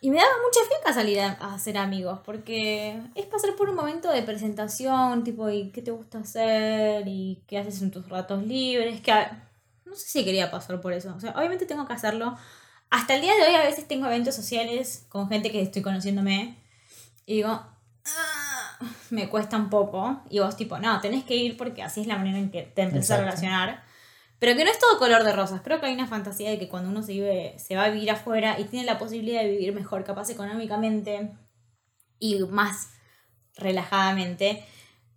Y 0.00 0.08
me 0.08 0.16
daba 0.16 0.32
mucha 0.42 0.66
fiaca 0.66 0.94
salir 0.94 1.20
a, 1.20 1.32
hacer 1.52 1.76
amigos, 1.76 2.20
porque 2.24 2.98
es 3.14 3.26
pasar 3.26 3.54
por 3.56 3.68
un 3.68 3.76
momento 3.76 4.10
de 4.10 4.22
presentación, 4.22 5.22
tipo, 5.22 5.50
¿y 5.50 5.68
qué 5.68 5.82
te 5.82 5.90
gusta 5.90 6.20
hacer? 6.20 7.06
¿Y 7.06 7.42
qué 7.46 7.58
haces 7.58 7.82
en 7.82 7.90
tus 7.90 8.08
ratos 8.08 8.42
libres? 8.46 9.02
Que 9.02 9.12
no 9.90 9.96
sé 9.96 10.08
si 10.08 10.24
quería 10.24 10.50
pasar 10.50 10.80
por 10.80 10.92
eso. 10.92 11.12
O 11.14 11.20
sea, 11.20 11.32
obviamente 11.32 11.66
tengo 11.66 11.86
que 11.86 11.92
hacerlo. 11.92 12.36
Hasta 12.88 13.14
el 13.14 13.20
día 13.20 13.34
de 13.34 13.42
hoy 13.42 13.54
a 13.54 13.62
veces 13.62 13.86
tengo 13.86 14.06
eventos 14.06 14.34
sociales 14.34 15.06
con 15.08 15.28
gente 15.28 15.50
que 15.50 15.60
estoy 15.60 15.82
conociéndome 15.82 16.56
y 17.26 17.36
digo, 17.36 17.50
ah, 17.50 18.78
me 19.10 19.28
cuesta 19.28 19.56
un 19.56 19.68
poco. 19.68 20.22
Y 20.30 20.38
vos 20.38 20.56
tipo, 20.56 20.78
no, 20.78 21.00
tenés 21.00 21.24
que 21.24 21.36
ir 21.36 21.56
porque 21.56 21.82
así 21.82 22.00
es 22.00 22.06
la 22.06 22.16
manera 22.16 22.38
en 22.38 22.50
que 22.50 22.62
te 22.62 22.82
empezás 22.82 23.18
a 23.18 23.20
relacionar. 23.20 23.84
Pero 24.38 24.56
que 24.56 24.64
no 24.64 24.70
es 24.70 24.78
todo 24.78 24.98
color 24.98 25.22
de 25.22 25.32
rosas. 25.32 25.60
Creo 25.60 25.80
que 25.80 25.86
hay 25.86 25.94
una 25.94 26.06
fantasía 26.06 26.50
de 26.50 26.58
que 26.58 26.68
cuando 26.68 26.88
uno 26.88 27.02
se, 27.02 27.12
vive, 27.12 27.58
se 27.58 27.76
va 27.76 27.84
a 27.84 27.90
vivir 27.90 28.10
afuera 28.10 28.58
y 28.58 28.64
tiene 28.64 28.86
la 28.86 28.98
posibilidad 28.98 29.42
de 29.42 29.50
vivir 29.50 29.74
mejor, 29.74 30.02
capaz 30.02 30.30
económicamente 30.30 31.36
y 32.18 32.38
más 32.44 32.90
relajadamente, 33.56 34.64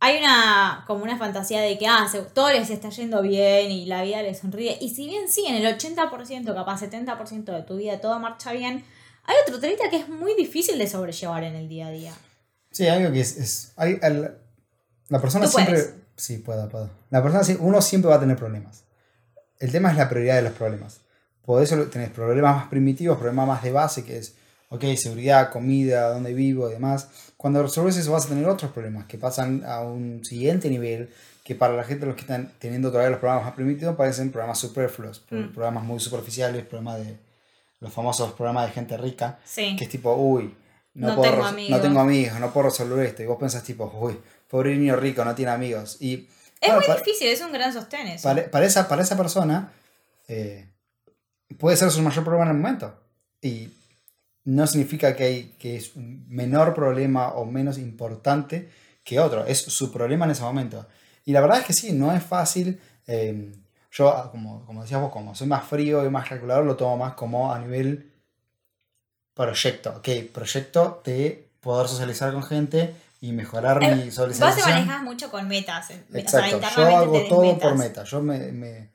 hay 0.04 0.18
una 0.18 0.84
como 0.86 1.06
una 1.06 1.18
fantasía 1.18 1.62
de 1.62 1.78
que 1.78 1.88
ah, 1.88 2.06
todo 2.34 2.52
les 2.52 2.70
está 2.70 2.90
yendo 2.90 3.22
bien 3.22 3.72
y 3.72 3.86
la 3.86 4.04
vida 4.04 4.22
les 4.22 4.40
sonríe. 4.40 4.78
Y 4.82 4.94
si 4.94 5.06
bien 5.06 5.30
sí, 5.30 5.46
en 5.48 5.56
el 5.56 5.78
80%, 5.78 6.54
capaz 6.54 6.82
70% 6.82 7.46
de 7.46 7.64
tu 7.64 7.78
vida 7.78 8.02
todo 8.02 8.20
marcha 8.20 8.52
bien, 8.52 8.84
hay 9.24 9.36
otro 9.48 9.62
30% 9.62 9.90
que 9.90 9.96
es 9.96 10.10
muy 10.10 10.36
difícil 10.36 10.78
de 10.78 10.88
sobrellevar 10.88 11.46
en 11.46 11.56
el 11.56 11.70
día 11.70 11.88
a 11.88 11.92
día. 11.92 12.14
Sí, 12.70 12.86
algo 12.86 13.14
que 13.14 13.22
es... 13.22 13.38
es 13.38 13.72
hay, 13.78 13.98
la 15.08 15.22
persona 15.22 15.48
siempre... 15.48 15.82
Sí, 16.18 16.40
puedo, 16.40 16.68
puedo. 16.68 16.90
La 17.10 17.24
persona, 17.24 17.58
uno 17.62 17.82
siempre 17.82 18.10
va 18.10 18.18
a 18.18 18.20
tener 18.20 18.36
problemas. 18.36 18.84
El 19.58 19.72
tema 19.72 19.90
es 19.90 19.96
la 19.96 20.10
prioridad 20.10 20.36
de 20.36 20.42
los 20.42 20.52
problemas. 20.52 21.00
Podés 21.46 21.70
tener 21.92 22.12
problemas 22.12 22.58
más 22.58 22.68
primitivos, 22.68 23.18
problemas 23.18 23.48
más 23.48 23.64
de 23.64 23.72
base, 23.72 24.04
que 24.04 24.18
es, 24.18 24.36
ok, 24.74 24.84
seguridad, 24.96 25.52
comida, 25.52 26.10
dónde 26.10 26.34
vivo 26.34 26.68
y 26.68 26.74
demás. 26.74 27.08
Cuando 27.38 27.62
resuelves 27.62 27.96
eso 27.96 28.12
vas 28.12 28.26
a 28.26 28.30
tener 28.30 28.48
otros 28.48 28.72
problemas 28.72 29.06
que 29.06 29.20
pasan 29.20 29.64
a 29.66 29.82
un 29.82 30.26
siguiente 30.26 30.68
nivel, 30.68 31.10
que 31.44 31.54
para 31.54 31.76
la 31.76 31.84
gente 31.84 32.08
los 32.08 32.16
que 32.16 32.22
están 32.22 32.52
teniendo 32.58 32.90
todavía 32.90 33.12
los 33.12 33.20
problemas 33.20 33.46
más 33.46 33.54
primitivos 33.54 33.96
parecen 33.96 34.32
problemas 34.32 34.58
superfluos, 34.58 35.24
mm. 35.30 35.54
problemas 35.54 35.84
muy 35.84 36.00
superficiales, 36.00 36.66
problemas 36.66 37.06
de 37.06 37.18
los 37.82 37.94
famosos 37.94 38.32
problemas 38.34 38.66
de 38.66 38.72
gente 38.72 38.98
rica, 38.98 39.40
sí. 39.46 39.76
que 39.76 39.84
es 39.84 39.90
tipo, 39.92 40.16
uy, 40.16 40.56
no, 40.96 41.22
tengo 41.22 41.44
amigos. 41.46 41.70
no 41.70 41.82
tengo 41.82 42.00
amigos, 42.00 42.40
no 42.40 42.52
puedo 42.52 42.70
resolver 42.70 43.06
esto. 43.06 43.22
Y 43.22 43.28
vos 43.28 43.38
pensás 43.38 43.64
tipo, 43.64 43.92
uy, 44.00 44.18
pobre 44.50 44.76
niño 44.76 44.96
rico, 44.96 45.24
no 45.24 45.36
tiene 45.36 45.52
amigos. 45.52 45.98
Y, 46.00 46.28
es 46.62 46.74
muy 46.74 46.96
difícil, 46.98 47.28
es 47.28 47.42
un 47.42 47.52
gran 47.52 47.74
sostén 47.74 48.08
eso. 48.08 48.24
Para, 48.50 48.66
esa, 48.66 48.88
para 48.88 49.04
esa 49.04 49.18
persona 49.18 49.72
eh, 50.28 50.66
puede 51.60 51.78
ser 51.78 51.92
su 51.92 52.02
mayor 52.02 52.24
problema 52.24 52.50
en 52.50 52.56
el 52.56 52.62
momento. 52.62 52.98
Y 53.42 53.70
no 54.46 54.68
significa 54.68 55.16
que, 55.16 55.24
hay, 55.24 55.44
que 55.60 55.78
es 55.78 55.96
un 55.96 56.26
menor 56.28 56.74
problema 56.74 57.30
o 57.30 57.46
menos 57.46 57.78
importante 57.78 58.70
que 59.04 59.20
otro. 59.20 59.46
Es 59.46 59.60
su 59.60 59.92
problema 59.92 60.26
en 60.26 60.32
ese 60.32 60.44
momento. 60.44 60.86
Y 61.26 61.32
la 61.32 61.42
verdad 61.42 61.60
es 61.60 61.66
que 61.66 61.74
sí, 61.74 61.94
no 61.94 62.14
es 62.14 62.24
fácil. 62.24 62.80
Eh, 63.08 63.54
yo, 63.92 64.30
como, 64.32 64.66
como 64.66 64.82
decías 64.82 65.02
vos, 65.02 65.12
como 65.12 65.36
soy 65.36 65.48
más 65.48 65.66
frío 65.66 66.06
y 66.06 66.10
más 66.10 66.28
calculador, 66.28 66.66
lo 66.66 66.76
tomo 66.76 66.98
más 66.98 67.14
como 67.14 67.54
a 67.54 67.60
nivel 67.60 68.12
proyecto, 69.34 69.96
ok, 69.98 70.10
proyecto 70.32 71.02
de 71.06 71.50
poder 71.60 71.88
socializar 71.88 72.34
con 72.34 72.44
gente 72.44 72.96
y 73.22 73.32
mejorar 73.32 73.80
mi 73.80 74.12
socialización. 74.12 74.56
Vos 74.56 74.66
te 74.66 74.70
manejas 74.70 75.04
mucho 75.04 75.32
con 75.32 75.48
metas. 75.48 75.92
Exacto, 76.14 76.60
yo 76.76 76.98
hago 76.98 77.24
todo 77.28 77.58
por 77.58 77.78
meta. 77.78 78.04
Yo 78.04 78.22
me, 78.22 78.92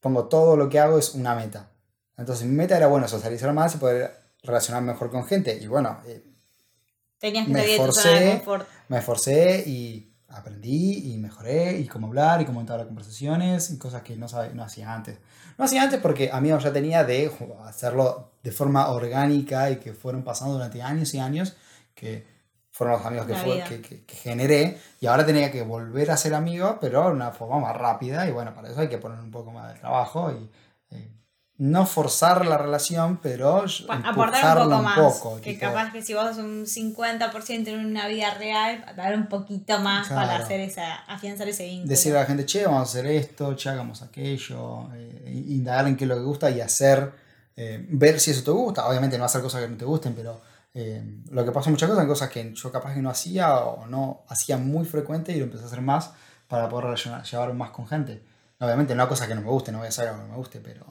pongo 0.00 0.26
todo 0.26 0.56
lo 0.56 0.68
que 0.68 0.78
hago 0.78 0.98
es 0.98 1.14
una 1.14 1.34
meta. 1.34 1.70
Entonces 2.18 2.46
mi 2.46 2.54
meta 2.54 2.76
era, 2.76 2.86
bueno, 2.86 3.08
socializar 3.08 3.52
más 3.52 3.74
y 3.74 3.78
poder 3.78 4.25
relacionarme 4.42 4.92
mejor 4.92 5.10
con 5.10 5.24
gente. 5.26 5.58
Y 5.60 5.66
bueno, 5.66 6.00
eh, 6.06 6.22
Tenías 7.18 7.46
que 7.46 7.52
me 7.52 7.74
esforcé, 7.74 8.42
me 8.88 8.98
esforcé 8.98 9.64
y 9.66 10.12
aprendí 10.28 11.12
y 11.12 11.18
mejoré 11.18 11.78
y 11.78 11.86
cómo 11.86 12.08
hablar 12.08 12.42
y 12.42 12.44
cómo 12.44 12.60
entrar 12.60 12.78
a 12.80 12.84
conversaciones 12.84 13.70
y 13.70 13.78
cosas 13.78 14.02
que 14.02 14.16
no, 14.16 14.26
no 14.54 14.62
hacía 14.62 14.92
antes. 14.92 15.18
No 15.56 15.64
hacía 15.64 15.82
antes 15.82 15.98
porque 16.00 16.30
a 16.30 16.40
mí 16.40 16.50
ya 16.50 16.72
tenía 16.72 17.04
de 17.04 17.32
hacerlo 17.64 18.32
de 18.42 18.52
forma 18.52 18.88
orgánica 18.90 19.70
y 19.70 19.76
que 19.76 19.94
fueron 19.94 20.22
pasando 20.24 20.54
durante 20.54 20.82
años 20.82 21.14
y 21.14 21.18
años 21.18 21.56
que 21.94 22.26
fueron 22.70 22.98
los 22.98 23.06
amigos 23.06 23.26
que, 23.26 23.80
que, 23.80 24.04
que, 24.04 24.16
generé 24.16 24.78
y 25.00 25.06
ahora 25.06 25.24
tenía 25.24 25.50
que 25.50 25.62
volver 25.62 26.10
a 26.10 26.16
ser 26.18 26.34
amigo 26.34 26.76
pero 26.78 27.06
de 27.06 27.12
una 27.12 27.30
forma 27.30 27.58
más 27.58 27.74
rápida 27.74 28.28
y 28.28 28.32
bueno, 28.32 28.54
para 28.54 28.68
eso 28.68 28.80
hay 28.80 28.88
que 28.88 28.98
poner 28.98 29.18
un 29.18 29.30
poco 29.30 29.50
más 29.50 29.72
de 29.72 29.80
trabajo 29.80 30.30
y 30.30 30.50
eh, 30.94 31.10
no 31.58 31.86
forzar 31.86 32.44
la 32.44 32.58
relación, 32.58 33.18
pero 33.22 33.64
aportar 33.88 34.58
un 34.58 34.70
poco 34.70 34.82
más. 34.82 35.40
que 35.40 35.58
capaz 35.58 35.90
que 35.90 36.02
si 36.02 36.12
vos 36.12 36.36
un 36.36 36.66
50% 36.66 37.68
en 37.68 37.86
una 37.86 38.06
vida 38.08 38.34
real, 38.34 38.84
dar 38.94 39.14
un 39.14 39.26
poquito 39.28 39.78
más 39.78 40.08
para 40.08 40.36
hacer 40.36 40.60
esa, 40.60 40.96
afianzar 41.06 41.48
ese 41.48 41.64
vínculo. 41.64 41.88
Decir 41.88 42.14
a 42.14 42.20
la 42.20 42.26
gente, 42.26 42.44
che, 42.44 42.64
vamos 42.64 42.80
a 42.80 42.82
hacer 42.82 43.06
esto, 43.06 43.56
che, 43.56 43.70
hagamos 43.70 44.02
aquello, 44.02 44.90
eh, 44.94 45.44
indagar 45.48 45.86
en 45.86 45.96
qué 45.96 46.04
es 46.04 46.08
lo 46.08 46.16
que 46.16 46.22
gusta 46.22 46.50
y 46.50 46.60
hacer, 46.60 47.10
eh, 47.56 47.86
ver 47.88 48.20
si 48.20 48.32
eso 48.32 48.42
te 48.42 48.50
gusta. 48.50 48.86
Obviamente 48.86 49.16
no 49.16 49.24
hacer 49.24 49.40
cosas 49.40 49.62
que 49.62 49.68
no 49.68 49.78
te 49.78 49.86
gusten, 49.86 50.14
pero 50.14 50.42
eh, 50.74 51.02
lo 51.30 51.42
que 51.42 51.52
pasa 51.52 51.70
muchas 51.70 51.88
cosas, 51.88 52.04
cosas 52.04 52.28
que 52.28 52.52
yo 52.52 52.70
capaz 52.70 52.92
que 52.92 53.00
no 53.00 53.08
hacía 53.08 53.56
o 53.56 53.86
no 53.86 54.24
hacía 54.28 54.58
muy 54.58 54.84
frecuente 54.84 55.32
y 55.32 55.38
lo 55.38 55.44
empecé 55.44 55.64
a 55.64 55.66
hacer 55.68 55.80
más 55.80 56.10
para 56.48 56.68
poder 56.68 56.98
llevar 56.98 57.54
más 57.54 57.70
con 57.70 57.88
gente. 57.88 58.22
Obviamente 58.60 58.94
no 58.94 59.02
hay 59.02 59.08
cosas 59.08 59.26
que 59.26 59.34
no 59.34 59.40
me 59.40 59.48
gusten, 59.48 59.72
no 59.72 59.78
voy 59.78 59.86
a 59.86 59.88
hacer 59.88 60.08
algo 60.08 60.20
que 60.20 60.26
no 60.26 60.32
me 60.32 60.38
guste, 60.38 60.60
pero 60.60 60.84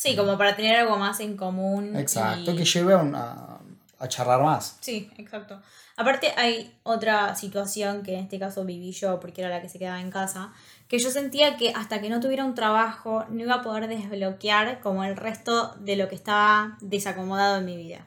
Sí, 0.00 0.16
como 0.16 0.38
para 0.38 0.56
tener 0.56 0.76
algo 0.76 0.96
más 0.96 1.20
en 1.20 1.36
común. 1.36 1.94
Exacto, 1.94 2.56
que 2.56 2.64
lleve 2.64 2.94
a, 2.94 3.58
a, 3.98 4.08
charlar 4.08 4.42
más. 4.42 4.78
Sí, 4.80 5.10
exacto. 5.18 5.60
Aparte 5.94 6.32
hay 6.38 6.74
otra 6.84 7.34
situación 7.36 8.02
que 8.02 8.14
en 8.14 8.20
este 8.20 8.38
caso 8.38 8.64
viví 8.64 8.92
yo, 8.92 9.20
porque 9.20 9.42
era 9.42 9.50
la 9.50 9.60
que 9.60 9.68
se 9.68 9.78
quedaba 9.78 10.00
en 10.00 10.10
casa, 10.10 10.54
que 10.88 10.98
yo 10.98 11.10
sentía 11.10 11.58
que 11.58 11.74
hasta 11.74 12.00
que 12.00 12.08
no 12.08 12.18
tuviera 12.18 12.46
un 12.46 12.54
trabajo 12.54 13.26
no 13.28 13.42
iba 13.42 13.56
a 13.56 13.62
poder 13.62 13.88
desbloquear 13.88 14.80
como 14.80 15.04
el 15.04 15.18
resto 15.18 15.74
de 15.80 15.96
lo 15.96 16.08
que 16.08 16.14
estaba 16.14 16.78
desacomodado 16.80 17.58
en 17.58 17.66
mi 17.66 17.76
vida. 17.76 18.06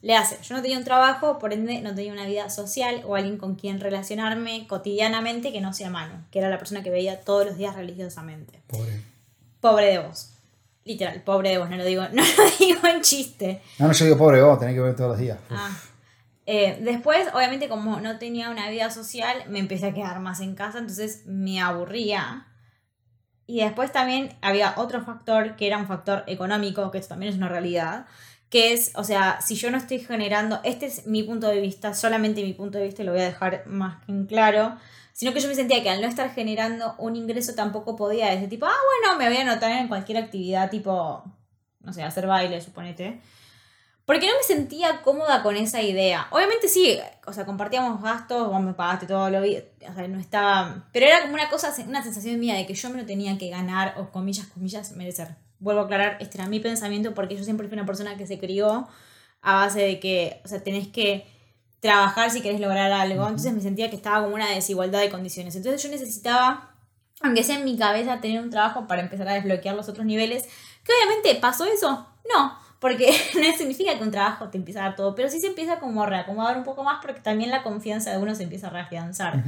Le 0.00 0.14
hace, 0.14 0.38
yo 0.44 0.54
no 0.54 0.62
tenía 0.62 0.78
un 0.78 0.84
trabajo, 0.84 1.40
por 1.40 1.52
ende 1.52 1.80
no 1.80 1.92
tenía 1.92 2.12
una 2.12 2.26
vida 2.26 2.50
social 2.50 3.02
o 3.04 3.16
alguien 3.16 3.36
con 3.36 3.56
quien 3.56 3.80
relacionarme 3.80 4.68
cotidianamente 4.68 5.50
que 5.50 5.60
no 5.60 5.72
sea 5.72 5.90
mano, 5.90 6.24
que 6.30 6.38
era 6.38 6.50
la 6.50 6.58
persona 6.58 6.84
que 6.84 6.90
veía 6.90 7.20
todos 7.20 7.44
los 7.46 7.56
días 7.56 7.74
religiosamente. 7.74 8.60
Pobre. 8.68 9.02
Pobre 9.60 9.86
de 9.86 9.98
vos. 9.98 10.31
Literal, 10.84 11.22
pobre 11.22 11.50
de 11.50 11.58
vos, 11.58 11.70
no 11.70 11.76
lo 11.76 11.84
digo, 11.84 12.02
no 12.12 12.22
lo 12.22 12.50
digo 12.58 12.86
en 12.88 13.00
chiste. 13.02 13.62
No, 13.78 13.86
no, 13.86 13.92
yo 13.92 14.04
digo 14.04 14.18
pobre 14.18 14.38
de 14.38 14.44
vos, 14.44 14.58
tenés 14.58 14.74
que 14.74 14.80
ver 14.80 14.96
todos 14.96 15.10
los 15.10 15.18
días. 15.18 15.38
Ah. 15.50 15.70
Eh, 16.44 16.78
después, 16.82 17.28
obviamente, 17.34 17.68
como 17.68 18.00
no 18.00 18.18
tenía 18.18 18.50
una 18.50 18.68
vida 18.68 18.90
social, 18.90 19.44
me 19.48 19.58
empecé 19.60 19.86
a 19.86 19.94
quedar 19.94 20.18
más 20.20 20.40
en 20.40 20.54
casa, 20.54 20.78
entonces 20.78 21.22
me 21.26 21.60
aburría. 21.60 22.46
Y 23.46 23.60
después 23.60 23.92
también 23.92 24.36
había 24.40 24.74
otro 24.76 25.04
factor 25.04 25.56
que 25.56 25.66
era 25.66 25.78
un 25.78 25.86
factor 25.86 26.24
económico, 26.26 26.90
que 26.90 26.98
esto 26.98 27.10
también 27.10 27.32
es 27.32 27.36
una 27.38 27.48
realidad, 27.48 28.06
que 28.48 28.72
es, 28.72 28.92
o 28.96 29.04
sea, 29.04 29.40
si 29.40 29.54
yo 29.54 29.70
no 29.70 29.78
estoy 29.78 29.98
generando, 29.98 30.60
este 30.64 30.86
es 30.86 31.06
mi 31.06 31.22
punto 31.22 31.48
de 31.48 31.60
vista, 31.60 31.94
solamente 31.94 32.42
mi 32.42 32.52
punto 32.52 32.78
de 32.78 32.84
vista, 32.84 33.02
lo 33.02 33.12
voy 33.12 33.22
a 33.22 33.24
dejar 33.24 33.66
más 33.66 34.04
que 34.04 34.12
en 34.12 34.26
claro, 34.26 34.76
sino 35.12 35.32
que 35.32 35.40
yo 35.40 35.48
me 35.48 35.54
sentía 35.54 35.82
que 35.82 35.90
al 35.90 36.00
no 36.00 36.08
estar 36.08 36.32
generando 36.34 36.94
un 36.98 37.16
ingreso 37.16 37.54
tampoco 37.54 37.96
podía 37.96 38.30
decir 38.30 38.48
tipo, 38.48 38.66
ah, 38.66 38.76
bueno, 39.02 39.18
me 39.18 39.28
voy 39.28 39.36
a 39.36 39.42
anotar 39.42 39.70
en 39.72 39.88
cualquier 39.88 40.18
actividad 40.18 40.70
tipo, 40.70 41.22
no 41.80 41.92
sé, 41.92 42.02
hacer 42.02 42.26
baile, 42.26 42.60
suponete. 42.60 43.20
Porque 44.04 44.26
no 44.26 44.32
me 44.36 44.42
sentía 44.42 45.00
cómoda 45.02 45.44
con 45.44 45.56
esa 45.56 45.80
idea. 45.80 46.26
Obviamente 46.30 46.68
sí, 46.68 46.98
o 47.24 47.32
sea, 47.32 47.46
compartíamos 47.46 48.02
gastos, 48.02 48.48
vos 48.48 48.60
me 48.60 48.74
pagaste 48.74 49.06
todo 49.06 49.30
lo 49.30 49.40
vi, 49.40 49.58
o 49.58 49.94
sea, 49.94 50.08
no 50.08 50.18
estaba... 50.18 50.88
Pero 50.92 51.06
era 51.06 51.20
como 51.22 51.34
una 51.34 51.48
cosa, 51.48 51.72
una 51.86 52.02
sensación 52.02 52.40
mía 52.40 52.54
de 52.54 52.66
que 52.66 52.74
yo 52.74 52.90
me 52.90 52.98
lo 52.98 53.06
tenía 53.06 53.38
que 53.38 53.48
ganar, 53.48 53.94
o 53.98 54.10
comillas, 54.10 54.46
comillas, 54.46 54.92
merecer. 54.92 55.36
Vuelvo 55.60 55.82
a 55.82 55.84
aclarar, 55.84 56.16
este 56.20 56.38
era 56.38 56.48
mi 56.48 56.58
pensamiento 56.58 57.14
porque 57.14 57.36
yo 57.36 57.44
siempre 57.44 57.68
fui 57.68 57.76
una 57.76 57.86
persona 57.86 58.16
que 58.16 58.26
se 58.26 58.40
crió 58.40 58.88
a 59.40 59.54
base 59.54 59.80
de 59.80 60.00
que, 60.00 60.40
o 60.44 60.48
sea, 60.48 60.64
tenés 60.64 60.88
que 60.88 61.26
trabajar 61.82 62.30
si 62.30 62.40
querés 62.40 62.60
lograr 62.60 62.92
algo. 62.92 63.24
Entonces 63.24 63.52
me 63.52 63.60
sentía 63.60 63.90
que 63.90 63.96
estaba 63.96 64.22
como 64.22 64.36
una 64.36 64.48
desigualdad 64.48 65.00
de 65.00 65.10
condiciones. 65.10 65.56
Entonces 65.56 65.82
yo 65.82 65.90
necesitaba, 65.90 66.70
aunque 67.20 67.42
sea 67.42 67.58
en 67.58 67.64
mi 67.64 67.76
cabeza, 67.76 68.20
tener 68.20 68.40
un 68.40 68.50
trabajo 68.50 68.86
para 68.86 69.02
empezar 69.02 69.28
a 69.28 69.34
desbloquear 69.34 69.74
los 69.74 69.88
otros 69.88 70.06
niveles. 70.06 70.44
Que 70.84 70.92
obviamente 70.92 71.34
pasó 71.40 71.64
eso. 71.66 72.06
No, 72.32 72.56
porque 72.78 73.08
no 73.34 73.58
significa 73.58 73.98
que 73.98 74.04
un 74.04 74.12
trabajo 74.12 74.48
te 74.48 74.58
empieza 74.58 74.80
a 74.80 74.82
dar 74.84 74.96
todo, 74.96 75.16
pero 75.16 75.28
sí 75.28 75.40
se 75.40 75.48
empieza 75.48 75.80
como 75.80 76.04
a 76.04 76.06
reacomodar 76.06 76.56
un 76.56 76.64
poco 76.64 76.84
más 76.84 77.00
porque 77.02 77.20
también 77.20 77.50
la 77.50 77.64
confianza 77.64 78.12
de 78.12 78.18
uno 78.18 78.34
se 78.36 78.44
empieza 78.44 78.68
a 78.68 78.70
reafianzar. 78.70 79.42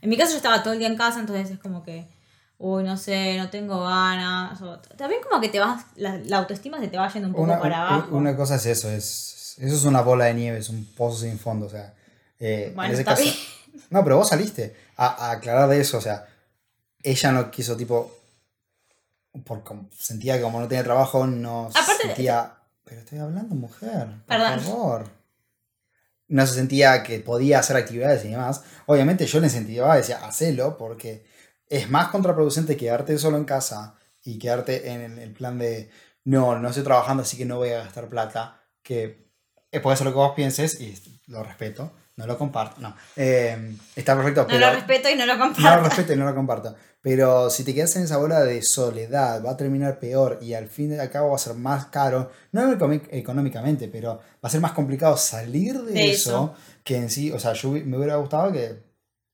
En 0.00 0.08
mi 0.08 0.16
caso 0.16 0.30
yo 0.30 0.36
estaba 0.36 0.62
todo 0.62 0.74
el 0.74 0.78
día 0.78 0.88
en 0.88 0.96
casa, 0.96 1.18
entonces 1.18 1.50
es 1.50 1.58
como 1.58 1.82
que, 1.82 2.06
uy, 2.58 2.84
no 2.84 2.96
sé, 2.96 3.36
no 3.36 3.50
tengo 3.50 3.82
ganas. 3.82 4.60
también 4.96 5.20
como 5.28 5.40
que 5.40 5.48
te 5.48 5.58
vas, 5.58 5.86
la, 5.96 6.38
autoestima 6.38 6.78
se 6.78 6.86
te 6.86 6.96
va 6.96 7.12
yendo 7.12 7.28
un 7.28 7.34
poco 7.34 7.60
para 7.60 7.88
abajo. 7.88 8.16
Una 8.16 8.36
cosa 8.36 8.54
es 8.54 8.66
eso, 8.66 8.88
es 8.88 9.39
eso 9.58 9.74
es 9.74 9.84
una 9.84 10.02
bola 10.02 10.26
de 10.26 10.34
nieve, 10.34 10.58
es 10.58 10.68
un 10.68 10.84
pozo 10.84 11.20
sin 11.22 11.38
fondo. 11.38 11.66
O 11.66 11.70
sea, 11.70 11.94
eh, 12.38 12.74
en 12.76 12.90
ese 12.90 13.04
caso. 13.04 13.24
No, 13.90 14.02
pero 14.04 14.16
vos 14.16 14.28
saliste 14.28 14.74
a, 14.96 15.30
aclarar 15.32 15.68
de 15.68 15.80
eso. 15.80 15.98
O 15.98 16.00
sea, 16.00 16.26
ella 17.02 17.32
no 17.32 17.50
quiso, 17.50 17.76
tipo. 17.76 18.16
Porque 19.44 19.74
sentía 19.96 20.36
que 20.36 20.42
como 20.42 20.60
no 20.60 20.68
tenía 20.68 20.84
trabajo, 20.84 21.26
no 21.26 21.70
sentía. 22.00 22.54
Pero 22.84 23.00
estoy 23.00 23.18
hablando, 23.18 23.54
mujer. 23.54 24.08
Por 24.26 24.60
favor. 24.60 25.10
No 26.28 26.46
se 26.46 26.54
sentía 26.54 27.02
que 27.02 27.20
podía 27.20 27.58
hacer 27.58 27.76
actividades 27.76 28.24
y 28.24 28.28
demás. 28.28 28.62
Obviamente 28.86 29.26
yo 29.26 29.40
le 29.40 29.46
incentivaba, 29.46 29.96
decía, 29.96 30.24
hacelo, 30.24 30.76
porque 30.76 31.24
es 31.68 31.88
más 31.88 32.08
contraproducente 32.08 32.76
quedarte 32.76 33.18
solo 33.18 33.36
en 33.36 33.44
casa 33.44 33.94
y 34.22 34.38
quedarte 34.38 34.90
en 34.90 35.18
el 35.18 35.32
plan 35.32 35.58
de 35.58 35.90
no, 36.24 36.58
no 36.58 36.68
estoy 36.68 36.84
trabajando, 36.84 37.22
así 37.22 37.36
que 37.36 37.44
no 37.44 37.56
voy 37.56 37.70
a 37.70 37.84
gastar 37.84 38.08
plata, 38.08 38.60
que 38.82 39.29
puede 39.78 39.96
ser 39.96 40.06
lo 40.06 40.12
que 40.12 40.18
vos 40.18 40.32
pienses 40.34 40.80
y 40.80 40.94
lo 41.28 41.44
respeto, 41.44 41.92
no 42.16 42.26
lo 42.26 42.36
comparto, 42.36 42.80
no. 42.80 42.96
Eh, 43.14 43.76
está 43.94 44.16
perfecto, 44.16 44.46
pero... 44.46 44.58
No 44.58 44.66
lo 44.66 44.72
respeto 44.72 45.08
y 45.08 45.14
no 45.14 45.26
lo 45.26 45.38
comparto. 45.38 45.62
No 45.62 45.76
lo 45.76 45.82
respeto 45.84 46.12
y 46.12 46.16
no 46.16 46.24
lo 46.24 46.34
comparto. 46.34 46.74
Pero 47.02 47.48
si 47.48 47.64
te 47.64 47.72
quedas 47.72 47.96
en 47.96 48.02
esa 48.02 48.18
bola 48.18 48.40
de 48.40 48.60
soledad, 48.60 49.42
va 49.44 49.52
a 49.52 49.56
terminar 49.56 49.98
peor 49.98 50.38
y 50.42 50.52
al 50.52 50.68
fin 50.68 50.92
y 50.92 50.98
al 50.98 51.08
cabo 51.08 51.30
va 51.30 51.36
a 51.36 51.38
ser 51.38 51.54
más 51.54 51.86
caro, 51.86 52.30
no 52.52 52.70
económicamente, 53.10 53.88
pero 53.88 54.16
va 54.16 54.48
a 54.48 54.50
ser 54.50 54.60
más 54.60 54.72
complicado 54.72 55.16
salir 55.16 55.80
de, 55.80 56.10
eso, 56.10 56.54
que 56.84 56.96
en 56.96 57.08
sí, 57.08 57.30
o 57.30 57.38
sea, 57.38 57.54
yo 57.54 57.70
me 57.70 57.96
hubiera 57.96 58.16
gustado 58.16 58.52
que, 58.52 58.82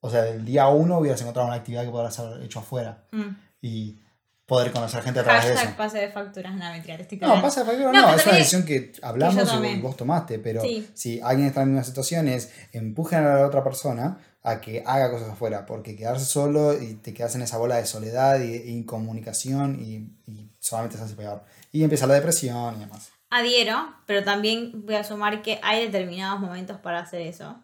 o 0.00 0.08
sea, 0.10 0.28
el 0.28 0.44
día 0.44 0.68
uno 0.68 0.98
hubieras 0.98 1.20
encontrado 1.22 1.48
una 1.48 1.56
actividad 1.56 1.84
que 1.84 1.90
podrás 1.90 2.14
ser 2.14 2.40
hecho 2.42 2.60
afuera. 2.60 3.04
Mm. 3.10 3.30
Y 3.60 4.00
poder 4.46 4.70
conocer 4.70 5.02
gente 5.02 5.20
a 5.20 5.24
través 5.24 5.44
de 5.44 5.54
eso. 5.54 5.76
pase 5.76 5.98
de 5.98 6.08
facturas, 6.08 6.54
no, 6.54 6.70
mentira, 6.70 6.94
estoy 6.94 7.18
No, 7.18 7.42
pase 7.42 7.60
de 7.60 7.66
facturas 7.66 7.92
no, 7.92 8.14
es 8.14 8.26
una 8.26 8.36
decisión 8.36 8.64
que 8.64 8.92
hablamos 9.02 9.52
y 9.64 9.80
vos 9.80 9.96
tomaste, 9.96 10.38
pero 10.38 10.62
si 10.94 11.20
alguien 11.20 11.48
está 11.48 11.62
en 11.62 11.70
una 11.70 11.84
situación 11.84 12.28
es 12.28 12.50
empujen 12.72 13.24
a 13.24 13.34
la 13.36 13.46
otra 13.46 13.62
persona 13.64 14.18
a 14.42 14.60
que 14.60 14.84
haga 14.86 15.10
cosas 15.10 15.30
afuera, 15.30 15.66
porque 15.66 15.96
quedarse 15.96 16.24
solo 16.24 16.80
y 16.80 16.94
te 16.94 17.12
quedas 17.12 17.34
en 17.34 17.42
esa 17.42 17.58
bola 17.58 17.76
de 17.76 17.86
soledad 17.86 18.40
y, 18.40 18.70
incomunicación 18.70 19.80
y, 19.80 20.08
y, 20.30 20.52
solamente 20.60 20.96
se 20.96 21.02
hace 21.02 21.16
peor. 21.16 21.42
Y 21.72 21.82
empieza 21.82 22.06
la 22.06 22.14
depresión 22.14 22.76
y 22.76 22.78
demás. 22.78 23.10
Adhiero, 23.30 23.92
pero 24.06 24.22
también 24.22 24.86
voy 24.86 24.94
a 24.94 25.02
sumar 25.02 25.42
que 25.42 25.58
hay 25.64 25.84
determinados 25.84 26.38
momentos 26.38 26.78
para 26.78 27.00
hacer 27.00 27.22
eso 27.22 27.56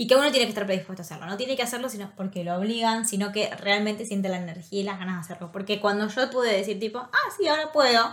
y 0.00 0.06
que 0.06 0.16
uno 0.16 0.30
tiene 0.30 0.46
que 0.46 0.52
estar 0.52 0.64
predispuesto 0.64 1.02
a 1.02 1.04
hacerlo. 1.04 1.26
No 1.26 1.36
tiene 1.36 1.56
que 1.56 1.62
hacerlo 1.62 1.90
sino 1.90 2.10
porque 2.16 2.42
lo 2.42 2.56
obligan, 2.56 3.06
sino 3.06 3.32
que 3.32 3.54
realmente 3.54 4.06
siente 4.06 4.30
la 4.30 4.38
energía 4.38 4.80
y 4.80 4.82
las 4.82 4.98
ganas 4.98 5.16
de 5.16 5.20
hacerlo. 5.20 5.52
Porque 5.52 5.78
cuando 5.78 6.08
yo 6.08 6.30
pude 6.30 6.56
decir 6.56 6.80
tipo, 6.80 7.00
ah, 7.00 7.30
sí, 7.36 7.46
ahora 7.46 7.70
puedo, 7.70 8.08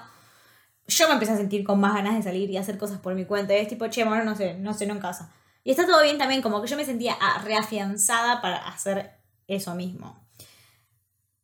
yo 0.85 1.07
me 1.07 1.13
empecé 1.13 1.31
a 1.31 1.37
sentir 1.37 1.63
con 1.63 1.79
más 1.79 1.93
ganas 1.93 2.17
de 2.17 2.23
salir 2.23 2.49
y 2.49 2.57
hacer 2.57 2.77
cosas 2.77 2.99
por 2.99 3.15
mi 3.15 3.23
cuenta. 3.23 3.53
Y 3.53 3.59
es 3.59 3.69
tipo, 3.69 3.87
che, 3.87 4.03
bueno, 4.03 4.25
no 4.25 4.35
sé, 4.35 4.55
no 4.55 4.73
sé, 4.73 4.85
no 4.85 4.95
en 4.95 4.99
casa. 4.99 5.31
Y 5.63 5.71
está 5.71 5.85
todo 5.85 6.03
bien 6.03 6.17
también, 6.17 6.41
como 6.41 6.61
que 6.61 6.67
yo 6.67 6.75
me 6.75 6.83
sentía 6.83 7.15
ah, 7.21 7.41
reafianzada 7.45 8.41
para 8.41 8.67
hacer 8.67 9.21
eso 9.47 9.73
mismo. 9.73 10.27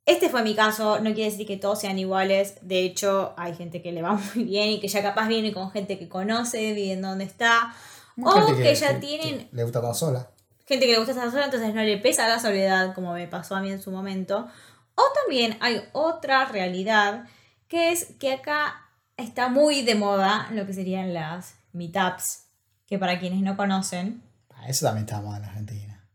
Este 0.05 0.27
fue 0.27 0.43
mi 0.43 0.55
caso, 0.55 0.99
no 0.99 1.13
quiere 1.13 1.31
decir 1.31 1.47
que 1.47 1.55
todos 1.55 1.79
sean 1.79 1.97
iguales, 1.99 2.55
de 2.61 2.81
hecho 2.81 3.33
hay 3.37 3.55
gente 3.55 3.81
que 3.81 3.93
le 3.93 4.01
va 4.01 4.19
muy 4.35 4.43
bien 4.43 4.71
y 4.71 4.81
que 4.81 4.89
ya 4.89 5.01
capaz 5.01 5.29
viene 5.29 5.53
con 5.53 5.71
gente 5.71 5.97
que 5.97 6.09
conoce, 6.09 6.73
viviendo 6.73 7.07
donde 7.07 7.23
está, 7.23 7.73
o 8.21 8.55
que, 8.57 8.75
ya 8.75 8.99
tienen... 8.99 9.47
le 9.53 9.63
gusta 9.63 9.79
estar 9.79 9.95
sola 9.95 10.32
gente 10.65 10.85
que 10.85 10.93
le 10.93 10.97
gusta 10.97 11.11
estar 11.11 11.29
sola, 11.31 11.45
entonces 11.45 11.73
no 11.73 11.81
le 11.81 11.97
pesa 11.97 12.27
la 12.27 12.39
soledad, 12.39 12.93
como 12.93 13.13
me 13.13 13.27
pasó 13.27 13.55
a 13.55 13.61
mí 13.61 13.71
en 13.71 13.81
su 13.81 13.91
momento. 13.91 14.47
O 14.95 15.03
también 15.21 15.57
hay 15.59 15.81
otra 15.91 16.45
realidad, 16.45 17.25
que 17.67 17.91
es 17.91 18.13
que 18.19 18.33
acá 18.33 18.89
está 19.17 19.49
muy 19.49 19.83
de 19.83 19.95
moda 19.95 20.47
lo 20.51 20.65
que 20.65 20.73
serían 20.73 21.13
las 21.13 21.55
meetups, 21.73 22.45
que 22.87 22.97
para 22.99 23.19
quienes 23.19 23.41
no 23.41 23.57
conocen... 23.57 24.21
Ah, 24.55 24.67
eso 24.67 24.85
también 24.85 25.05
está 25.05 25.21
mal 25.21 25.41
en 25.41 25.49
Argentina. 25.49 26.05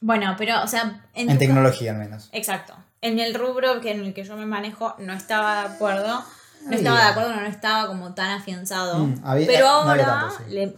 Bueno, 0.00 0.34
pero, 0.36 0.62
o 0.62 0.66
sea... 0.66 1.04
En, 1.14 1.38
tecnología 1.38 1.92
al 1.92 1.98
menos. 1.98 2.28
Exacto. 2.32 2.74
En 3.00 3.18
el 3.18 3.34
rubro 3.34 3.80
que 3.80 3.92
en 3.92 4.04
el 4.04 4.14
que 4.14 4.24
yo 4.24 4.36
me 4.36 4.46
manejo 4.46 4.94
no 4.98 5.12
estaba 5.12 5.62
de 5.62 5.74
acuerdo. 5.74 6.22
No 6.66 6.76
estaba 6.76 7.00
de 7.00 7.10
acuerdo, 7.10 7.34
no 7.34 7.46
estaba 7.46 7.86
como 7.86 8.14
tan 8.14 8.30
afianzado. 8.30 8.98
Mm, 8.98 9.22
pero 9.46 9.68
ahora 9.68 10.28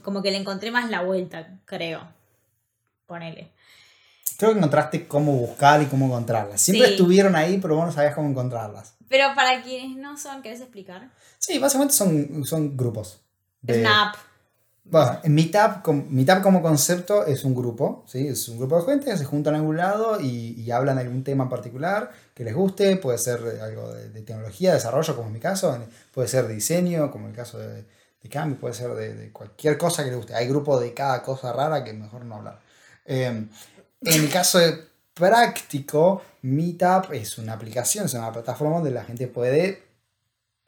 como 0.03 0.23
que 0.23 0.31
le 0.31 0.37
encontré 0.37 0.71
más 0.71 0.91
la 0.91 1.01
vuelta, 1.03 1.49
creo. 1.65 2.18
Ponele. 3.09 3.51
Creo 4.37 4.53
que 4.53 4.59
encontraste 4.59 5.09
cómo 5.09 5.33
buscar 5.33 5.83
y 5.83 5.87
cómo 5.87 6.07
encontrarlas. 6.07 6.61
Siempre 6.61 6.91
estuvieron 6.91 7.35
ahí, 7.35 7.59
pero 7.59 7.75
vos 7.75 7.87
no 7.87 7.93
sabías 7.93 8.15
cómo 8.15 8.29
encontrarlas. 8.29 8.95
Pero 9.09 9.35
para 9.35 9.63
quienes 9.63 9.97
no 9.97 10.17
son, 10.17 10.43
¿querés 10.43 10.61
explicar? 10.61 11.11
Sí, 11.39 11.59
básicamente 11.59 11.95
son, 11.95 12.45
son 12.45 12.77
grupos. 12.77 13.21
Snap. 13.67 14.15
Bueno, 14.85 15.21
Meetup, 15.25 15.87
Meetup 16.09 16.43
como 16.43 16.63
concepto 16.63 17.27
es 17.27 17.45
un 17.45 17.55
grupo, 17.55 18.05
¿sí? 18.07 18.29
Es 18.29 18.49
un 18.49 18.59
grupo 18.59 18.79
de 18.79 18.93
gente 18.93 19.11
que 19.11 19.17
se 19.17 19.25
juntan 19.25 19.55
a 19.55 19.59
algún 19.59 19.77
lado 19.77 20.21
y, 20.21 20.55
y 20.61 20.71
hablan 20.71 20.97
de 20.97 21.03
algún 21.03 21.25
tema 21.25 21.45
en 21.45 21.51
particular 21.51 22.11
que 22.39 22.45
les 22.45 22.55
guste, 22.55 22.97
puede 22.97 23.19
ser 23.19 23.41
algo 23.61 23.93
de, 23.93 24.21
tecnología, 24.23 24.73
desarrollo, 24.73 25.17
como 25.17 25.27
en 25.27 25.35
mi 25.35 25.41
caso, 25.41 25.77
puede 26.13 26.29
ser 26.29 26.47
diseño, 26.47 27.11
como 27.11 27.25
en 27.25 27.31
el 27.33 27.37
caso 27.37 27.59
de, 27.59 27.85
de 28.23 28.29
Cami, 28.29 28.55
puede 28.55 28.75
ser 28.75 28.91
de, 28.95 29.33
cualquier 29.33 29.77
cosa 29.77 30.05
que 30.05 30.11
les 30.11 30.19
guste. 30.19 30.35
Hay 30.35 30.47
grupos 30.47 30.81
de 30.81 30.95
cada 30.95 31.21
cosa 31.23 31.53
rara 31.53 31.83
que 31.83 31.93
mejor 31.93 32.25
no 32.25 32.37
hablar. 32.37 32.61
Em, 33.09 33.49
en 34.03 34.23
el 34.23 34.31
caso 34.31 34.59
de 34.59 34.87
práctico, 35.15 36.23
Meetup 36.43 37.13
es 37.13 37.39
una 37.39 37.55
aplicación, 37.55 38.05
es 38.05 38.13
una 38.13 38.31
plataforma 38.31 38.77
donde 38.77 38.91
la 38.91 39.03
gente 39.03 39.27
puede 39.27 39.83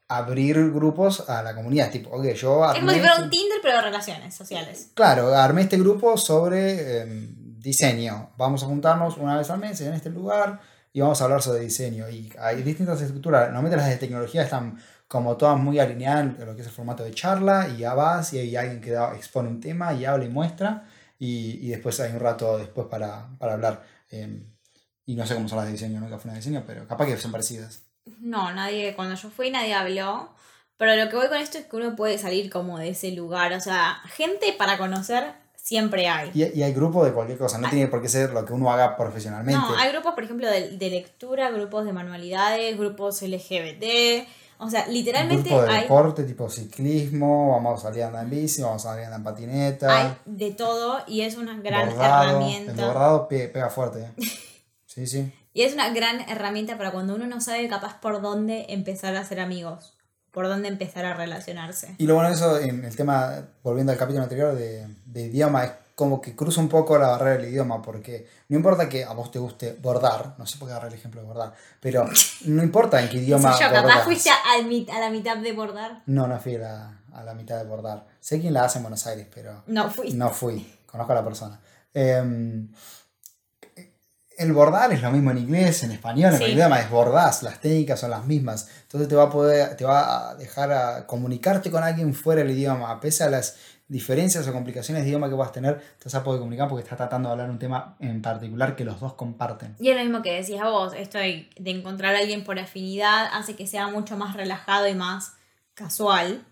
abrir 0.08 0.72
grupos 0.72 1.28
a 1.28 1.42
la 1.42 1.54
comunidad. 1.54 1.90
Tipo, 1.90 2.10
ok, 2.10 2.32
yo 2.32 2.64
Es 2.72 2.80
como 2.80 2.90
si 2.90 2.98
fuera 2.98 3.16
un 3.16 3.24
este 3.24 3.36
Tinder, 3.36 3.58
pero 3.62 3.76
de 3.76 3.82
relaciones 3.82 4.34
sociales. 4.34 4.90
Claro, 4.94 5.34
armé 5.34 5.62
este 5.62 5.78
grupo 5.78 6.16
sobre 6.16 7.02
em, 7.02 7.60
diseño. 7.60 8.30
Vamos 8.38 8.62
a 8.62 8.66
juntarnos 8.66 9.18
una 9.18 9.36
vez 9.36 9.50
al 9.50 9.60
mes 9.60 9.78
en 9.82 9.92
este 9.92 10.08
lugar 10.08 10.60
y 10.94 11.00
vamos 11.02 11.20
a 11.20 11.24
hablar 11.24 11.42
sobre 11.42 11.60
diseño. 11.60 12.08
Y 12.08 12.32
hay 12.40 12.62
distintas 12.62 13.00
estructuras. 13.02 13.42
Normalmente 13.48 13.76
las 13.76 13.88
de 13.88 13.96
tecnología 13.98 14.42
están 14.42 14.82
como 15.06 15.36
todas 15.36 15.58
muy 15.58 15.78
alineadas 15.78 16.38
en 16.40 16.46
lo 16.46 16.54
que 16.56 16.62
es 16.62 16.68
el 16.68 16.72
formato 16.72 17.04
de 17.04 17.12
charla 17.12 17.68
y 17.68 17.78
ya 17.78 17.92
vas 17.94 18.32
y 18.32 18.38
hay 18.38 18.56
alguien 18.56 18.80
que 18.80 18.94
expone 19.14 19.48
un 19.48 19.60
tema 19.60 19.92
y 19.92 20.06
habla 20.06 20.24
y 20.24 20.28
muestra 20.28 20.84
y, 21.20 21.66
y 21.66 21.68
después 21.68 22.00
hay 22.00 22.12
un 22.12 22.18
rato 22.18 22.56
después 22.58 22.86
para, 22.88 23.28
para 23.38 23.52
hablar. 23.52 23.84
Em, 24.08 24.42
y 25.04 25.14
no 25.14 25.26
sé 25.26 25.34
cómo 25.34 25.48
son 25.48 25.58
las 25.58 25.66
de 25.66 25.72
diseño, 25.72 26.00
nunca 26.00 26.18
fue 26.18 26.30
una 26.30 26.32
de 26.32 26.40
diseño, 26.40 26.64
pero 26.66 26.88
capaz 26.88 27.06
que 27.06 27.16
son 27.18 27.30
parecidas. 27.30 27.82
No, 28.20 28.52
nadie, 28.52 28.96
cuando 28.96 29.14
yo 29.14 29.28
fui 29.30 29.50
nadie 29.50 29.74
habló. 29.74 30.30
Pero 30.78 30.96
lo 30.96 31.10
que 31.10 31.16
voy 31.16 31.28
con 31.28 31.36
esto 31.36 31.58
es 31.58 31.66
que 31.66 31.76
uno 31.76 31.94
puede 31.94 32.16
salir 32.16 32.50
como 32.50 32.78
de 32.78 32.88
ese 32.88 33.12
lugar. 33.12 33.52
O 33.52 33.60
sea, 33.60 34.00
gente 34.06 34.54
para 34.56 34.78
conocer 34.78 35.34
siempre 35.54 36.08
hay. 36.08 36.30
Y, 36.32 36.58
y 36.58 36.62
hay 36.62 36.72
grupos 36.72 37.04
de 37.04 37.12
cualquier 37.12 37.36
cosa, 37.36 37.58
no 37.58 37.68
tiene 37.68 37.88
por 37.88 38.00
qué 38.00 38.08
ser 38.08 38.30
lo 38.30 38.46
que 38.46 38.54
uno 38.54 38.72
haga 38.72 38.96
profesionalmente. 38.96 39.60
No, 39.60 39.76
hay 39.76 39.92
grupos, 39.92 40.14
por 40.14 40.24
ejemplo, 40.24 40.48
de, 40.48 40.78
de 40.78 40.90
lectura, 40.90 41.50
grupos 41.50 41.84
de 41.84 41.92
manualidades, 41.92 42.78
grupos 42.78 43.20
LGBT. 43.20 44.26
O 44.60 44.68
sea, 44.68 44.86
literalmente. 44.86 45.48
Grupo 45.48 45.64
de 45.64 45.80
deporte, 45.80 46.24
tipo 46.24 46.48
ciclismo, 46.50 47.52
vamos 47.52 47.80
a 47.80 47.82
salir 47.84 48.02
a 48.02 48.08
andar 48.08 48.24
en 48.24 48.30
bici, 48.30 48.60
vamos 48.62 48.84
a 48.84 48.90
salir 48.90 49.04
a 49.04 49.06
andar 49.06 49.20
en 49.20 49.24
patineta. 49.24 49.96
Hay 49.98 50.16
de 50.26 50.50
todo 50.52 50.98
y 51.06 51.22
es 51.22 51.36
una 51.36 51.58
gran 51.60 51.88
herramienta. 51.88 52.72
El 52.72 52.78
bordado 52.78 53.28
pega 53.28 53.70
fuerte. 53.70 54.10
Sí, 54.86 55.06
sí. 55.06 55.32
y 55.54 55.62
es 55.62 55.72
una 55.72 55.90
gran 55.90 56.28
herramienta 56.28 56.76
para 56.76 56.90
cuando 56.90 57.14
uno 57.14 57.24
no 57.28 57.40
sabe 57.40 57.68
capaz 57.68 58.00
por 58.00 58.20
dónde 58.20 58.66
empezar 58.70 59.14
a 59.14 59.22
ser 59.22 59.38
amigos, 59.38 59.96
por 60.32 60.48
dónde 60.48 60.66
empezar 60.66 61.04
a 61.04 61.14
relacionarse. 61.14 61.94
Y 61.98 62.06
lo 62.06 62.16
bueno 62.16 62.30
de 62.30 62.34
eso, 62.34 62.58
en 62.58 62.84
el 62.84 62.96
tema, 62.96 63.50
volviendo 63.62 63.92
al 63.92 63.98
capítulo 63.98 64.24
anterior 64.24 64.52
de, 64.56 64.88
de 65.04 65.22
idioma, 65.26 65.64
es 65.64 65.72
como 65.94 66.20
que 66.20 66.34
cruza 66.34 66.60
un 66.60 66.68
poco 66.68 66.98
la 66.98 67.08
barrera 67.08 67.36
del 67.36 67.50
idioma, 67.50 67.82
porque 67.82 68.26
no 68.48 68.56
importa 68.56 68.88
que 68.88 69.04
a 69.04 69.12
vos 69.12 69.30
te 69.30 69.38
guste 69.38 69.76
bordar, 69.80 70.34
no 70.38 70.46
sé 70.46 70.58
por 70.58 70.68
qué 70.68 70.72
agarrar 70.72 70.92
el 70.92 70.98
ejemplo 70.98 71.20
de 71.20 71.26
bordar, 71.26 71.52
pero 71.80 72.08
no 72.46 72.62
importa 72.62 73.00
en 73.00 73.08
qué 73.08 73.18
idioma. 73.18 73.52
yo, 73.58 73.70
capaz 73.70 74.04
fuiste 74.04 74.30
a, 74.30 75.00
la 75.00 75.10
mitad 75.10 75.36
de 75.36 75.52
bordar. 75.52 76.02
No, 76.06 76.26
no 76.26 76.38
fui 76.38 76.56
a 76.56 76.92
la, 77.24 77.34
mitad 77.34 77.58
de 77.58 77.64
bordar. 77.64 78.06
Sé 78.20 78.40
quién 78.40 78.54
la 78.54 78.64
hace 78.64 78.78
en 78.78 78.84
Buenos 78.84 79.06
Aires, 79.06 79.26
pero. 79.34 79.62
No 79.66 79.90
fui. 79.90 80.12
No 80.12 80.30
fui. 80.30 80.74
Conozco 80.86 81.12
a 81.12 81.16
la 81.16 81.24
persona. 81.24 81.60
Em, 81.92 82.68
el 84.40 84.54
bordar 84.54 84.90
es 84.90 85.02
lo 85.02 85.10
mismo 85.10 85.32
en 85.32 85.38
inglés, 85.38 85.82
en 85.82 85.92
español, 85.92 86.34
en 86.34 86.40
el 86.40 86.52
idioma 86.52 86.80
es 86.80 86.88
bordás, 86.88 87.42
las 87.42 87.60
técnicas 87.60 88.00
son 88.00 88.10
las 88.10 88.24
mismas. 88.24 88.68
Entonces 88.84 89.06
te 89.06 89.14
va 89.14 89.24
a 89.24 89.30
poder, 89.30 89.76
te 89.76 89.84
va 89.84 90.30
a 90.30 90.34
dejar 90.34 90.72
a 90.72 91.06
comunicarte 91.06 91.70
con 91.70 91.84
alguien 91.84 92.14
fuera 92.14 92.42
del 92.42 92.52
idioma, 92.52 92.90
a 92.90 93.00
pesar 93.00 93.28
de 93.28 93.36
las 93.36 93.56
diferencias 93.90 94.46
o 94.46 94.52
complicaciones 94.52 95.02
de 95.02 95.08
idioma 95.08 95.28
que 95.28 95.34
puedas 95.34 95.52
tener, 95.52 95.78
te 95.98 96.04
vas 96.04 96.14
a 96.14 96.22
poder 96.22 96.38
comunicar 96.38 96.68
porque 96.68 96.84
estás 96.84 96.96
tratando 96.96 97.28
de 97.28 97.32
hablar 97.32 97.50
un 97.50 97.58
tema 97.58 97.96
en 97.98 98.22
particular 98.22 98.76
que 98.76 98.84
los 98.84 99.00
dos 99.00 99.14
comparten. 99.14 99.74
Y 99.80 99.90
es 99.90 99.96
lo 99.96 100.02
mismo 100.04 100.22
que 100.22 100.32
decías 100.32 100.62
vos, 100.62 100.92
esto 100.96 101.18
de, 101.18 101.48
encontrar 101.64 102.14
a 102.14 102.18
alguien 102.18 102.44
por 102.44 102.58
afinidad 102.58 103.28
hace 103.32 103.56
que 103.56 103.66
sea 103.66 103.88
mucho 103.88 104.16
más 104.16 104.36
relajado 104.36 104.86
y 104.86 104.94
más 104.94 105.34
casual. 105.74 106.44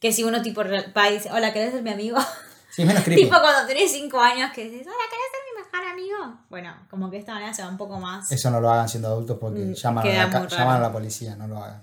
Que 0.00 0.10
si 0.10 0.24
uno 0.24 0.42
tipo 0.42 0.62
va 0.64 1.10
y 1.10 1.14
dice, 1.14 1.30
hola, 1.32 1.52
¿querés 1.52 1.72
ser 1.72 1.82
mi 1.82 1.90
amigo? 1.90 2.18
Sí, 2.72 2.84
menos 2.84 3.02
creepy. 3.04 3.24
tipo 3.24 3.36
cuando 3.40 3.66
tenés 3.66 3.90
5 3.90 4.20
años 4.20 4.52
que 4.52 4.62
dices, 4.62 4.86
hola, 4.86 5.04
¿querés 5.10 5.26
ser 5.32 5.40
mi 5.44 5.60
mejor 5.60 5.92
amigo? 5.92 6.40
Bueno, 6.48 6.72
como 6.88 7.10
que 7.10 7.16
de 7.16 7.20
esta 7.20 7.34
manera 7.34 7.52
se 7.52 7.62
va 7.62 7.68
un 7.68 7.76
poco 7.76 7.98
más... 7.98 8.30
Eso 8.30 8.48
no 8.48 8.60
lo 8.60 8.70
hagan 8.70 8.88
siendo 8.88 9.08
adultos 9.08 9.38
porque 9.40 9.58
mm, 9.58 9.74
llaman, 9.74 10.06
a 10.06 10.26
la, 10.28 10.46
llaman 10.46 10.76
a 10.76 10.78
la 10.78 10.92
policía, 10.92 11.34
no 11.34 11.48
lo 11.48 11.58
hagan. 11.58 11.82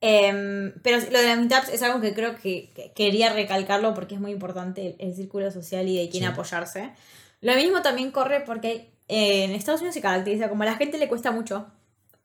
Em, 0.00 0.74
pero 0.82 0.98
lo 0.98 1.18
de 1.18 1.26
las 1.26 1.38
meetups 1.38 1.68
es 1.70 1.82
algo 1.82 2.00
que 2.00 2.14
creo 2.14 2.36
que, 2.36 2.92
quería 2.94 3.32
recalcarlo 3.32 3.94
porque 3.94 4.14
es 4.14 4.20
muy 4.20 4.30
importante 4.30 4.94
el, 4.98 5.14
círculo 5.14 5.50
social 5.50 5.88
y 5.88 5.96
de 5.96 6.08
quién 6.08 6.24
apoyarse. 6.24 6.92
Lo 7.40 7.54
mismo 7.54 7.82
también 7.82 8.10
corre 8.10 8.40
porque 8.40 8.90
en 9.08 9.52
Estados 9.52 9.80
Unidos 9.80 9.94
se 9.94 10.00
caracteriza 10.00 10.48
como 10.48 10.62
a 10.64 10.66
la 10.66 10.76
gente 10.76 10.98
le 10.98 11.08
cuesta 11.08 11.30
mucho 11.30 11.66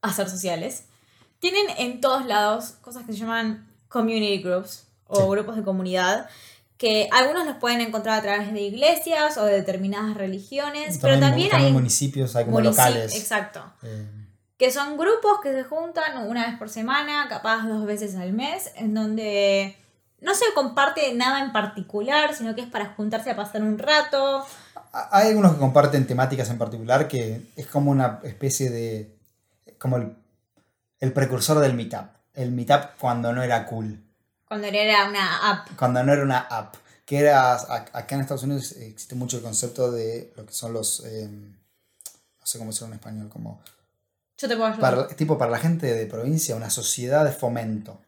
hacer 0.01 0.29
sociales. 0.29 0.85
Tienen 1.39 1.65
en 1.77 2.01
todos 2.01 2.25
lados 2.25 2.73
cosas 2.81 3.05
que 3.05 3.13
se 3.13 3.19
llaman 3.19 3.67
community 3.87 4.41
groups 4.41 4.87
o 5.07 5.29
grupos 5.29 5.55
de 5.55 5.63
comunidad 5.63 6.29
que 6.77 7.07
algunos 7.11 7.45
los 7.45 7.57
pueden 7.57 7.79
encontrar 7.79 8.17
a 8.17 8.21
través 8.23 8.51
de 8.51 8.61
iglesias 8.61 9.37
o 9.37 9.45
de 9.45 9.53
determinadas 9.53 10.17
religiones, 10.17 10.97
pero 10.99 11.19
también 11.19 11.53
hay 11.53 11.71
municipios, 11.71 12.35
hay 12.35 12.45
como 12.45 12.59
locales. 12.59 13.15
Exacto. 13.15 13.63
Eh, 13.83 14.07
que 14.61 14.69
son 14.69 14.95
grupos 14.95 15.39
que 15.41 15.51
se 15.53 15.63
juntan 15.63 16.29
una 16.29 16.45
vez 16.45 16.59
por 16.59 16.69
semana, 16.69 17.25
capaz 17.27 17.65
dos 17.67 17.83
veces 17.83 18.15
al 18.15 18.31
mes, 18.31 18.71
en 18.75 18.93
donde 18.93 19.75
no 20.19 20.35
se 20.35 20.45
comparte 20.53 21.11
nada 21.15 21.41
en 21.41 21.51
particular, 21.51 22.35
sino 22.35 22.53
que 22.53 22.61
es 22.61 22.67
para 22.67 22.93
juntarse 22.93 23.31
a 23.31 23.35
pasar 23.35 23.63
un 23.63 23.79
rato. 23.79 24.45
Hay 25.09 25.29
algunos 25.29 25.53
que 25.53 25.59
comparten 25.59 26.05
temáticas 26.05 26.47
en 26.51 26.59
particular 26.59 27.07
que 27.07 27.41
es 27.55 27.65
como 27.65 27.89
una 27.89 28.19
especie 28.21 28.69
de... 28.69 29.17
como 29.79 29.97
el, 29.97 30.15
el 30.99 31.11
precursor 31.11 31.57
del 31.57 31.73
meetup. 31.73 32.09
El 32.35 32.51
meetup 32.51 32.99
cuando 32.99 33.33
no 33.33 33.41
era 33.41 33.65
cool. 33.65 33.99
Cuando 34.47 34.67
era 34.67 35.09
una 35.09 35.53
app. 35.53 35.69
Cuando 35.75 36.03
no 36.03 36.13
era 36.13 36.21
una 36.21 36.37
app. 36.37 36.75
Que 37.03 37.17
era, 37.17 37.53
acá 37.53 38.13
en 38.13 38.21
Estados 38.21 38.43
Unidos 38.43 38.73
existe 38.73 39.15
mucho 39.15 39.37
el 39.37 39.43
concepto 39.43 39.91
de 39.91 40.31
lo 40.37 40.45
que 40.45 40.53
son 40.53 40.71
los, 40.71 41.03
eh, 41.03 41.27
no 41.27 42.45
sé 42.45 42.59
cómo 42.59 42.69
decirlo 42.69 42.89
en 42.89 42.99
español, 42.99 43.27
como 43.27 43.59
yo 44.41 44.47
te 44.47 44.57
puedo 44.57 44.75
Para, 44.77 45.07
tipo, 45.07 45.37
para 45.37 45.51
la 45.51 45.59
gente 45.59 45.93
de 45.93 46.05
provincia, 46.07 46.55
una 46.55 46.69
sociedad 46.69 47.23
de 47.23 47.31
fomento. 47.31 48.01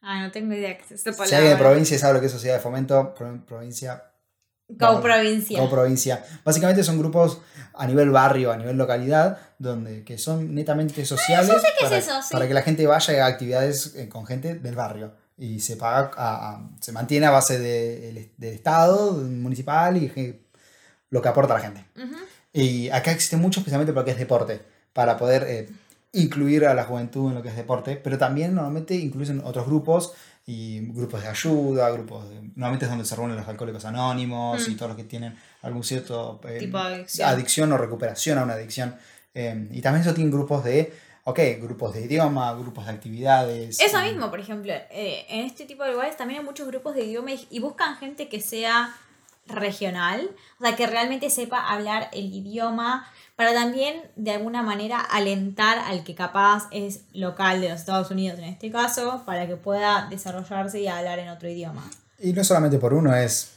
Ah, 0.00 0.22
no 0.22 0.30
tengo 0.30 0.54
idea 0.54 0.76
qué 0.78 0.94
es. 0.94 1.02
Si 1.02 1.34
alguien 1.34 1.52
de 1.52 1.56
provincia 1.56 1.98
sabe 1.98 2.14
lo 2.14 2.20
que 2.20 2.26
es 2.26 2.32
sociedad 2.32 2.56
de 2.56 2.60
fomento, 2.60 3.14
provincia. 3.14 4.10
Co-provincia. 4.78 5.68
provincia 5.68 6.24
Básicamente 6.42 6.82
son 6.82 6.98
grupos 6.98 7.38
a 7.74 7.86
nivel 7.86 8.10
barrio, 8.10 8.50
a 8.50 8.56
nivel 8.56 8.78
localidad, 8.78 9.38
donde 9.58 10.04
que 10.04 10.16
son 10.16 10.54
netamente 10.54 11.04
sociales. 11.04 11.54
para, 11.80 11.98
es 11.98 12.08
eso, 12.08 12.20
para 12.30 12.48
que 12.48 12.54
la 12.54 12.62
gente 12.62 12.86
vaya 12.86 13.24
a 13.24 13.28
actividades 13.28 13.94
eh, 13.94 14.08
con 14.08 14.26
gente 14.26 14.54
del 14.54 14.74
barrio. 14.74 15.12
Y 15.36 15.60
se 15.60 15.76
paga, 15.76 16.66
se 16.80 16.92
mantiene 16.92 17.26
a 17.26 17.30
base 17.30 17.58
del 17.58 18.30
de, 18.36 18.54
Estado, 18.54 19.12
municipal 19.12 19.96
y 19.96 20.40
lo 21.10 21.20
que 21.20 21.28
aporta 21.28 21.54
la 21.54 21.60
gente. 21.60 21.84
Y 22.52 22.88
acá 22.88 23.10
existe 23.10 23.36
mucho, 23.36 23.60
especialmente 23.60 23.92
porque 23.92 24.12
es 24.12 24.18
deporte 24.18 24.73
para 24.94 25.18
poder 25.18 25.44
eh, 25.46 25.68
incluir 26.12 26.64
a 26.64 26.72
la 26.72 26.84
juventud 26.84 27.28
en 27.28 27.34
lo 27.34 27.42
que 27.42 27.50
es 27.50 27.56
deporte, 27.56 27.96
pero 27.96 28.16
también 28.16 28.54
normalmente 28.54 28.94
incluyen 28.94 29.42
otros 29.44 29.66
grupos 29.66 30.14
y 30.46 30.80
grupos 30.92 31.22
de 31.22 31.28
ayuda, 31.28 31.90
grupos 31.90 32.30
de, 32.30 32.36
normalmente 32.54 32.84
es 32.86 32.90
donde 32.90 33.04
se 33.04 33.16
reúnen 33.16 33.36
los 33.36 33.48
alcohólicos 33.48 33.84
anónimos 33.84 34.66
y 34.68 34.72
mm. 34.72 34.76
todos 34.76 34.90
los 34.90 34.96
que 34.96 35.04
tienen 35.04 35.36
algún 35.62 35.82
cierto 35.82 36.40
eh, 36.48 36.58
tipo 36.58 36.78
de 36.78 37.24
adicción. 37.24 37.72
o 37.72 37.76
recuperación 37.76 38.38
a 38.38 38.44
una 38.44 38.54
adicción. 38.54 38.94
Eh, 39.34 39.68
y 39.72 39.82
también 39.82 40.02
eso 40.02 40.14
tiene 40.14 40.30
grupos 40.30 40.62
de, 40.62 40.92
ok, 41.24 41.40
grupos 41.60 41.94
de 41.94 42.02
idioma, 42.02 42.52
grupos 42.54 42.86
de 42.86 42.92
actividades. 42.92 43.80
Eso 43.80 44.00
mismo, 44.02 44.30
por 44.30 44.38
ejemplo, 44.38 44.72
en 44.90 45.44
este 45.44 45.64
tipo 45.64 45.82
de 45.82 45.90
lugares 45.90 46.16
también 46.16 46.40
hay 46.40 46.46
muchos 46.46 46.68
grupos 46.68 46.94
de 46.94 47.04
idioma 47.04 47.32
y 47.50 47.58
buscan 47.58 47.96
gente 47.96 48.28
que 48.28 48.40
sea 48.40 48.94
regional, 49.46 50.30
o 50.60 50.64
sea, 50.64 50.76
que 50.76 50.86
realmente 50.86 51.30
sepa 51.30 51.68
hablar 51.68 52.08
el 52.12 52.32
idioma 52.32 53.06
para 53.36 53.52
también 53.52 54.02
de 54.16 54.32
alguna 54.32 54.62
manera 54.62 55.00
alentar 55.00 55.78
al 55.78 56.04
que 56.04 56.14
capaz 56.14 56.68
es 56.70 57.00
local 57.12 57.60
de 57.60 57.68
los 57.68 57.80
Estados 57.80 58.10
Unidos 58.10 58.38
en 58.38 58.44
este 58.44 58.70
caso, 58.70 59.22
para 59.26 59.46
que 59.46 59.56
pueda 59.56 60.06
desarrollarse 60.08 60.80
y 60.80 60.86
hablar 60.86 61.18
en 61.18 61.28
otro 61.28 61.48
idioma. 61.48 61.90
Y 62.18 62.32
no 62.32 62.44
solamente 62.44 62.78
por 62.78 62.94
uno, 62.94 63.14
es 63.14 63.50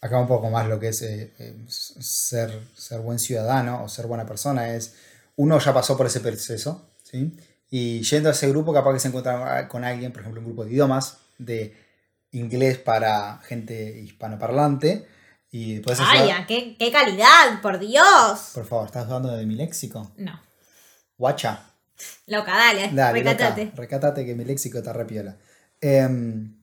acá 0.00 0.18
un 0.18 0.28
poco 0.28 0.50
más 0.50 0.68
lo 0.68 0.78
que 0.78 0.88
es 0.88 1.02
eh, 1.02 1.32
eh, 1.38 1.56
ser, 1.68 2.60
ser 2.76 3.00
buen 3.00 3.18
ciudadano 3.18 3.82
o 3.82 3.88
ser 3.88 4.06
buena 4.06 4.26
persona 4.26 4.74
es, 4.74 4.94
uno 5.36 5.58
ya 5.58 5.72
pasó 5.72 5.96
por 5.96 6.06
ese 6.06 6.20
proceso, 6.20 6.88
¿sí? 7.02 7.36
Y 7.70 8.02
yendo 8.02 8.28
a 8.28 8.32
ese 8.32 8.48
grupo, 8.48 8.72
capaz 8.72 8.94
que 8.94 9.00
se 9.00 9.08
encuentra 9.08 9.68
con 9.68 9.84
alguien, 9.84 10.12
por 10.12 10.22
ejemplo, 10.22 10.40
un 10.40 10.46
grupo 10.46 10.64
de 10.64 10.72
idiomas, 10.72 11.18
de 11.36 11.76
inglés 12.32 12.78
para 12.78 13.40
gente 13.44 14.00
hispanoparlante. 14.00 15.06
Y 15.58 15.82
¡Ay, 15.98 16.44
qué, 16.46 16.76
qué, 16.78 16.92
calidad! 16.92 17.60
¡Por 17.60 17.80
Dios! 17.80 18.52
Por 18.54 18.64
favor, 18.64 18.86
¿estás 18.86 19.08
dudando 19.08 19.36
de 19.36 19.44
mi 19.44 19.56
léxico? 19.56 20.12
No. 20.16 20.40
Guacha. 21.16 21.72
Loca, 22.28 22.52
dale, 22.52 22.90
dale 22.92 23.18
recátate. 23.18 23.72
recátate 23.74 24.24
que 24.24 24.36
mi 24.36 24.44
léxico 24.44 24.78
está 24.78 24.92
repiola. 24.92 25.36
Em, 25.80 26.54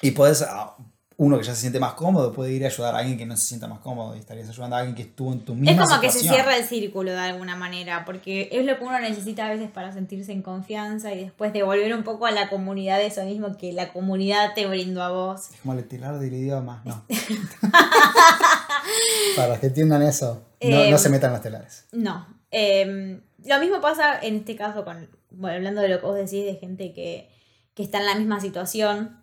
y 0.00 0.10
puedes, 0.10 0.42
ah, 0.42 0.76
uno 1.16 1.38
que 1.38 1.44
ya 1.44 1.54
se 1.54 1.62
siente 1.62 1.78
más 1.78 1.94
cómodo 1.94 2.32
puede 2.32 2.52
ir 2.52 2.64
a 2.64 2.68
ayudar 2.68 2.94
a 2.94 2.98
alguien 2.98 3.18
que 3.18 3.26
no 3.26 3.36
se 3.36 3.46
sienta 3.46 3.68
más 3.68 3.80
cómodo 3.80 4.16
y 4.16 4.18
estarías 4.18 4.48
ayudando 4.48 4.76
a 4.76 4.78
alguien 4.80 4.94
que 4.94 5.02
estuvo 5.02 5.32
en 5.32 5.40
tu 5.40 5.54
misma 5.54 5.82
Es 5.82 5.88
como 5.88 6.00
que 6.00 6.10
se 6.10 6.20
cierra 6.20 6.56
el 6.56 6.64
círculo 6.64 7.12
de 7.12 7.18
alguna 7.18 7.56
manera, 7.56 8.04
porque 8.04 8.48
es 8.52 8.64
lo 8.64 8.78
que 8.78 8.84
uno 8.84 8.98
necesita 9.00 9.46
a 9.46 9.50
veces 9.50 9.70
para 9.70 9.92
sentirse 9.92 10.32
en 10.32 10.42
confianza 10.42 11.12
y 11.12 11.24
después 11.24 11.52
devolver 11.52 11.94
un 11.94 12.02
poco 12.02 12.26
a 12.26 12.30
la 12.30 12.48
comunidad 12.48 13.00
eso 13.00 13.24
mismo 13.24 13.56
que 13.56 13.72
la 13.72 13.92
comunidad 13.92 14.54
te 14.54 14.66
brindó 14.66 15.02
a 15.02 15.10
vos. 15.10 15.50
Es 15.52 15.60
como 15.60 15.74
el 15.74 15.86
tirar 15.86 16.18
del 16.18 16.32
idioma, 16.32 16.82
no. 16.84 17.04
para 19.36 19.60
que 19.60 19.66
entiendan 19.66 20.02
eso, 20.02 20.42
no, 20.60 20.90
no 20.90 20.98
se 20.98 21.08
em, 21.08 21.12
metan 21.12 21.32
los 21.32 21.42
telares. 21.42 21.86
No. 21.92 22.26
Em, 22.50 23.20
lo 23.44 23.58
mismo 23.60 23.80
pasa 23.80 24.18
en 24.20 24.36
este 24.36 24.56
caso 24.56 24.84
con, 24.84 25.08
bueno, 25.30 25.56
hablando 25.56 25.80
de 25.80 25.88
lo 25.88 26.00
que 26.00 26.06
vos 26.06 26.16
decís 26.16 26.44
de 26.44 26.56
gente 26.56 26.92
que, 26.92 27.30
que 27.74 27.82
está 27.82 27.98
en 27.98 28.06
la 28.06 28.14
misma 28.14 28.40
situación 28.40 29.21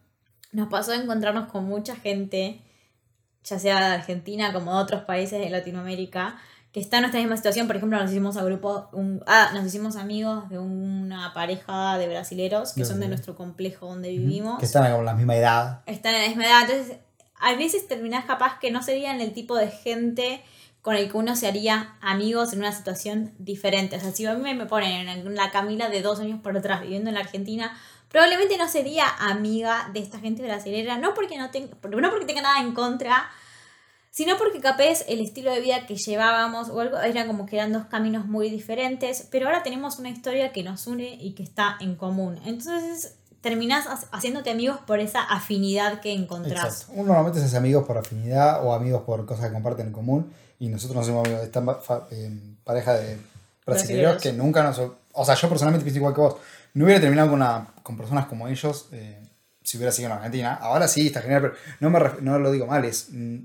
nos 0.52 0.70
pasó 0.70 0.94
encontrarnos 0.94 1.52
con 1.52 1.66
mucha 1.66 1.96
gente, 1.96 2.62
ya 3.44 3.60
sea 3.60 3.80
de 3.80 3.96
Argentina 3.96 4.54
como 4.54 4.76
de 4.76 4.82
otros 4.82 5.04
países 5.04 5.40
de 5.40 5.50
Latinoamérica, 5.50 6.38
que 6.72 6.80
está 6.80 6.98
en 6.98 7.04
nuestra 7.04 7.20
misma 7.20 7.38
situación. 7.38 7.68
Por 7.68 7.78
ejemplo, 7.78 8.00
nos 8.00 8.12
hicimos 8.12 8.38
a 8.38 8.44
grupo, 8.44 8.90
un, 8.94 9.24
ah, 9.26 9.52
nos 9.54 9.66
hicimos 9.66 9.96
amigos 9.96 10.50
de 10.50 10.60
una 10.60 11.34
pareja 11.34 11.98
de 11.98 12.08
brasileros 12.08 12.74
que 12.74 12.86
son 12.86 13.00
de 13.00 13.08
nuestro 13.08 13.36
complejo 13.36 13.88
donde 13.88 14.10
vivimos. 14.10 14.60
Que 14.60 14.66
están 14.66 14.86
en 14.86 15.06
la 15.06 15.14
misma 15.16 15.36
edad. 15.36 15.82
Están 15.86 16.16
en 16.16 16.22
la 16.22 16.28
misma 16.28 16.46
edad. 16.46 16.70
Entonces, 16.70 16.98
a 17.40 17.56
veces 17.56 17.88
terminás 17.88 18.26
capaz 18.26 18.60
que 18.60 18.72
no 18.72 18.84
serían 18.84 19.22
el 19.22 19.34
tipo 19.34 19.56
de 19.56 19.70
gente 19.70 20.44
con 20.82 20.96
el 20.96 21.12
que 21.12 21.18
uno 21.18 21.36
se 21.36 21.48
haría 21.48 21.96
amigos 22.02 22.54
en 22.54 22.60
una 22.60 22.72
situación 22.72 23.34
diferente. 23.38 23.98
O 23.98 24.00
sea, 24.00 24.12
si 24.12 24.26
a 24.26 24.34
mí 24.34 24.54
me 24.54 24.66
ponen 24.66 25.10
en 25.10 25.36
la 25.36 25.52
Camila 25.52 25.90
de 25.90 26.02
dos 26.02 26.20
años 26.20 26.40
por 26.42 26.54
detrás 26.54 26.82
viviendo 26.82 27.10
en 27.10 27.16
la 27.16 27.22
Argentina, 27.22 27.78
probablemente 28.10 28.58
no 28.58 28.68
sería 28.68 29.06
amiga 29.20 29.90
de 29.94 30.00
esta 30.00 30.20
gente 30.20 30.44
brasileña, 30.44 30.98
no 30.98 31.14
porque 31.14 31.38
no, 31.38 31.50
tenga, 31.52 31.70
no 31.90 32.10
porque 32.10 32.26
tenga 32.26 32.42
nada 32.42 32.60
en 32.60 32.74
contra, 32.74 33.30
sino 34.12 34.38
porque 34.38 34.60
capaz 34.60 35.06
el 35.08 35.22
estilo 35.22 35.52
de 35.52 35.62
vida 35.62 35.86
que 35.86 35.96
llevábamos 35.96 36.70
o 36.70 36.80
algo 36.80 36.98
era 37.00 37.26
como 37.28 37.46
que 37.46 37.56
eran 37.56 37.72
dos 37.72 37.86
caminos 37.86 38.26
muy 38.26 38.50
diferentes, 38.50 39.28
pero 39.32 39.46
ahora 39.46 39.64
tenemos 39.64 40.00
una 40.00 40.10
historia 40.10 40.52
que 40.52 40.64
nos 40.64 40.88
une 40.88 41.16
y 41.16 41.34
que 41.34 41.44
está 41.44 41.78
en 41.80 41.96
común. 41.96 42.40
Entonces 42.46 43.16
terminás 43.42 43.86
haciéndote 44.12 44.50
amigos 44.50 44.80
por 44.86 45.00
esa 45.00 45.22
afinidad 45.22 46.02
que 46.02 46.14
encontrás. 46.14 46.88
Uno 46.90 47.06
normalmente 47.06 47.40
se 47.40 47.46
hace 47.46 47.58
amigos 47.58 47.86
por 47.86 47.98
afinidad 47.98 48.66
o 48.66 48.74
amigos 48.74 49.04
por 49.04 49.26
cosas 49.26 49.48
que 49.48 49.54
comparten 49.54 49.88
en 49.88 49.94
común 49.94 50.34
y 50.60 50.68
nosotros 50.68 50.96
nos 50.96 51.06
hacemos 51.06 51.26
amigos 51.26 51.42
de 51.42 51.48
esta 51.48 52.08
eh, 52.12 52.40
pareja 52.64 52.94
de 52.96 53.18
brasileños 53.66 54.22
que 54.22 54.34
nunca 54.34 54.64
nos... 54.64 54.82
O 55.14 55.26
sea, 55.26 55.36
yo 55.36 55.48
personalmente 55.48 55.84
pienso 55.84 56.00
igual 56.00 56.14
que 56.14 56.22
vos 56.22 56.36
no 56.74 56.86
hubiera 56.86 57.02
terminado 57.02 57.30
con, 57.30 57.42
una, 57.42 57.74
con 57.84 57.98
personas 57.98 58.26
como 58.26 58.48
ellos 58.48 58.90
eh, 58.92 59.22
si 59.64 59.78
hubiera 59.78 59.92
sido 59.92 60.08
en 60.08 60.14
Argentina. 60.14 60.54
Ahora 60.56 60.88
sí, 60.88 61.08
está 61.08 61.22
genial, 61.22 61.42
pero 61.42 61.54
no, 61.80 61.90
me, 61.90 62.00
no 62.22 62.40
lo 62.40 62.52
digo 62.52 62.66
mal, 62.66 62.86
es... 62.86 63.10
Mm, 63.12 63.40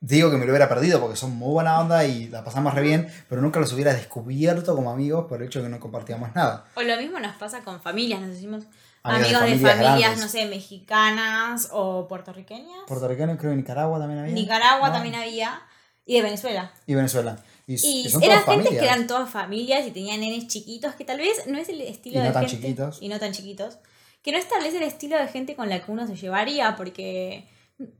digo 0.00 0.30
que 0.30 0.36
me 0.36 0.44
lo 0.44 0.52
hubiera 0.52 0.68
perdido 0.68 1.00
porque 1.00 1.16
son 1.16 1.34
muy 1.34 1.50
buena 1.50 1.80
onda 1.80 2.04
y 2.04 2.28
la 2.28 2.44
pasamos 2.44 2.74
re 2.74 2.82
bien, 2.82 3.08
pero 3.28 3.40
nunca 3.40 3.58
los 3.58 3.72
hubiera 3.72 3.94
descubierto 3.94 4.76
como 4.76 4.90
amigos 4.90 5.24
por 5.26 5.40
el 5.40 5.48
hecho 5.48 5.60
de 5.60 5.66
que 5.66 5.70
no 5.70 5.80
compartíamos 5.80 6.34
nada. 6.34 6.66
O 6.74 6.82
lo 6.82 6.96
mismo 6.98 7.18
nos 7.20 7.36
pasa 7.36 7.64
con 7.64 7.80
familias, 7.80 8.20
nos 8.20 8.30
decimos 8.30 8.64
amigos, 9.02 9.42
de 9.42 9.58
familias, 9.58 10.18
no 10.18 10.28
sé, 10.28 10.46
mexicanas 10.46 11.68
o 11.72 12.06
puertorriqueñas. 12.06 12.84
Puertorriqueños, 12.86 13.38
creo 13.38 13.52
que 13.52 13.56
Nicaragua 13.56 13.98
también 13.98 14.20
había. 14.20 14.34
Nicaragua 14.34 14.92
también 14.92 15.14
había. 15.14 15.62
Y 16.06 16.16
de 16.16 16.22
Venezuela. 16.22 16.70
Y 16.86 16.94
Venezuela. 16.94 17.38
Y, 17.66 18.06
eran 18.22 18.44
gente 18.44 18.70
que 18.70 18.84
eran 18.84 19.06
todas 19.06 19.30
familias 19.30 19.86
y 19.86 19.90
tenían 19.90 20.20
nenes 20.20 20.48
chiquitos, 20.48 20.94
que 20.94 21.04
tal 21.04 21.18
vez 21.18 21.46
no 21.46 21.58
es 21.58 21.68
el 21.68 21.80
estilo 21.80 22.20
y 22.20 22.22
no 22.22 22.32
tan 22.32 22.46
chiquitos. 22.46 22.98
Y 23.00 23.08
no 23.08 23.18
tan 23.18 23.32
chiquitos. 23.32 23.78
Que 24.22 24.32
no 24.32 24.38
es 24.38 24.48
tal 24.48 24.62
vez 24.62 24.74
el 24.74 24.82
estilo 24.82 25.16
de 25.16 25.28
gente 25.28 25.54
con 25.54 25.68
la 25.68 25.84
que 25.84 25.90
uno 25.90 26.06
se 26.06 26.16
llevaría, 26.16 26.76
porque. 26.76 27.48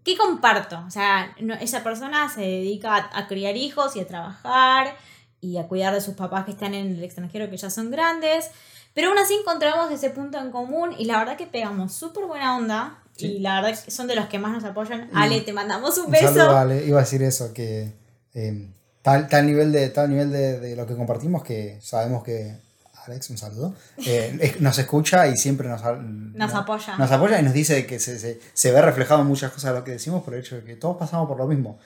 ¿Qué 0.04 0.16
comparto? 0.16 0.84
O 0.86 0.90
sea, 0.90 1.34
esa 1.60 1.82
persona 1.82 2.32
se 2.32 2.42
dedica 2.42 3.10
a, 3.12 3.26
criar 3.26 3.56
hijos 3.56 3.96
y 3.96 4.00
a 4.00 4.06
trabajar 4.06 4.96
y 5.40 5.56
a 5.56 5.66
cuidar 5.66 5.92
de 5.92 6.00
sus 6.00 6.14
papás 6.14 6.44
que 6.44 6.52
están 6.52 6.74
en 6.74 6.94
el 6.94 7.02
extranjero, 7.02 7.50
que 7.50 7.56
ya 7.56 7.70
son 7.70 7.90
grandes. 7.90 8.50
Pero 8.94 9.08
aún 9.08 9.18
así 9.18 9.34
encontramos 9.34 9.90
ese 9.90 10.10
punto 10.10 10.38
en 10.38 10.52
común 10.52 10.94
y 10.96 11.06
la 11.06 11.18
verdad 11.18 11.36
que 11.36 11.46
pegamos 11.46 11.92
súper 11.92 12.26
buena 12.26 12.56
onda. 12.56 13.02
Y 13.16 13.40
la 13.40 13.60
verdad 13.60 13.78
que 13.84 13.90
son 13.90 14.06
de 14.06 14.14
los 14.14 14.26
que 14.26 14.38
más 14.38 14.52
nos 14.52 14.64
apoyan. 14.64 15.10
Ale, 15.12 15.40
te 15.40 15.52
mandamos 15.52 15.98
un, 15.98 16.10
beso. 16.10 16.50
Ale. 16.50 16.86
Iba 16.86 16.98
a 16.98 17.02
decir 17.02 17.22
eso, 17.22 17.52
que 17.52 17.92
eh, 18.34 18.68
Tal, 19.04 19.28
tal 19.28 19.44
nivel, 19.44 19.70
de, 19.70 19.90
tal 19.90 20.08
nivel 20.08 20.32
de, 20.32 20.58
de, 20.58 20.76
lo 20.76 20.86
que 20.86 20.96
compartimos 20.96 21.44
que 21.44 21.78
sabemos 21.82 22.24
que 22.24 22.56
Alex, 23.04 23.28
un 23.28 23.36
saludo, 23.36 23.74
eh, 23.98 24.56
nos 24.60 24.78
escucha 24.78 25.26
y 25.26 25.36
siempre 25.36 25.68
nos, 25.68 25.82
nos, 26.00 26.54
apoya. 26.54 26.96
Nos 26.96 27.12
apoya 27.12 27.38
y 27.38 27.42
nos 27.42 27.52
dice 27.52 27.84
que 27.84 27.98
se, 27.98 28.18
se, 28.18 28.40
se, 28.54 28.72
ve 28.72 28.80
reflejado 28.80 29.20
en 29.20 29.26
muchas 29.26 29.52
cosas 29.52 29.74
de 29.74 29.80
lo 29.80 29.84
que 29.84 29.90
decimos 29.90 30.22
por 30.22 30.32
el 30.32 30.40
hecho 30.40 30.56
de 30.56 30.64
que 30.64 30.76
todos 30.76 30.96
pasamos 30.96 31.28
por 31.28 31.36
lo 31.36 31.46
mismo. 31.46 31.78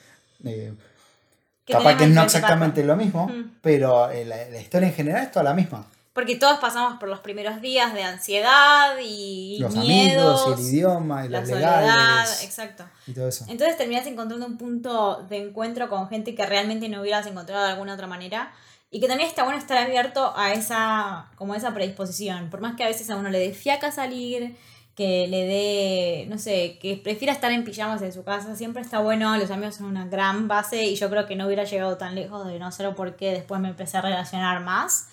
Eh, 0.45 0.73
capaz 1.67 1.97
que 1.97 2.07
no 2.07 2.23
exactamente 2.23 2.85
lo 2.85 2.95
mismo, 2.95 3.29
pero 3.61 4.09
eh, 4.09 4.23
la, 4.23 4.37
la, 4.49 4.61
historia 4.61 4.87
en 4.87 4.93
general 4.93 5.23
es 5.23 5.31
toda 5.33 5.43
la 5.43 5.53
misma. 5.53 5.87
Porque 6.19 6.35
todos 6.35 6.59
pasamos 6.59 6.99
por 6.99 7.07
los 7.07 7.21
primeros 7.21 7.61
días 7.61 7.93
de 7.93 8.03
ansiedad 8.03 8.97
y 9.01 9.57
los 9.57 9.73
miedos, 9.73 10.41
amigos, 10.47 10.59
y 10.59 10.67
el 10.67 10.73
idioma, 10.73 11.25
y 11.25 11.29
la 11.29 11.45
soledad, 11.45 12.27
exacto. 12.43 12.83
Y 13.07 13.13
todo 13.13 13.29
eso. 13.29 13.45
Entonces 13.47 13.77
terminás 13.77 14.05
encontrando 14.05 14.45
un 14.45 14.57
punto 14.57 15.25
de 15.29 15.37
encuentro 15.37 15.87
con 15.87 16.09
gente 16.09 16.35
que 16.35 16.45
realmente 16.45 16.89
no 16.89 16.99
hubieras 16.99 17.25
encontrado 17.25 17.63
de 17.63 17.71
alguna 17.71 17.93
otra 17.93 18.05
manera. 18.05 18.51
Y 18.91 18.99
que 18.99 19.07
también 19.07 19.29
está 19.29 19.45
bueno 19.45 19.57
estar 19.57 19.77
abierto 19.77 20.33
a 20.35 20.51
esa, 20.51 21.27
como 21.37 21.55
esa 21.55 21.73
predisposición. 21.73 22.49
Por 22.49 22.59
más 22.59 22.75
que 22.75 22.83
a 22.83 22.87
veces 22.87 23.09
a 23.09 23.15
uno 23.15 23.29
le 23.29 23.39
dé 23.39 23.53
fiaca 23.53 23.89
salir, 23.89 24.57
que 24.95 25.25
le 25.29 25.45
dé, 25.45 26.25
no 26.27 26.37
sé, 26.37 26.79
que 26.81 26.97
prefiera 26.97 27.31
estar 27.31 27.53
en 27.53 27.63
pijamas 27.63 28.01
en 28.01 28.11
su 28.11 28.25
casa, 28.25 28.57
siempre 28.57 28.81
está 28.81 28.99
bueno, 28.99 29.37
los 29.37 29.51
amigos 29.51 29.75
son 29.75 29.85
una 29.85 30.05
gran 30.05 30.49
base 30.49 30.83
y 30.83 30.97
yo 30.97 31.09
creo 31.09 31.27
que 31.27 31.37
no 31.37 31.45
hubiera 31.45 31.63
llegado 31.63 31.95
tan 31.95 32.13
lejos 32.13 32.45
de 32.45 32.59
no 32.59 32.69
ser 32.73 32.93
porque 32.93 33.31
después 33.31 33.61
me 33.61 33.69
empecé 33.69 33.99
a 33.99 34.01
relacionar 34.01 34.59
más. 34.59 35.07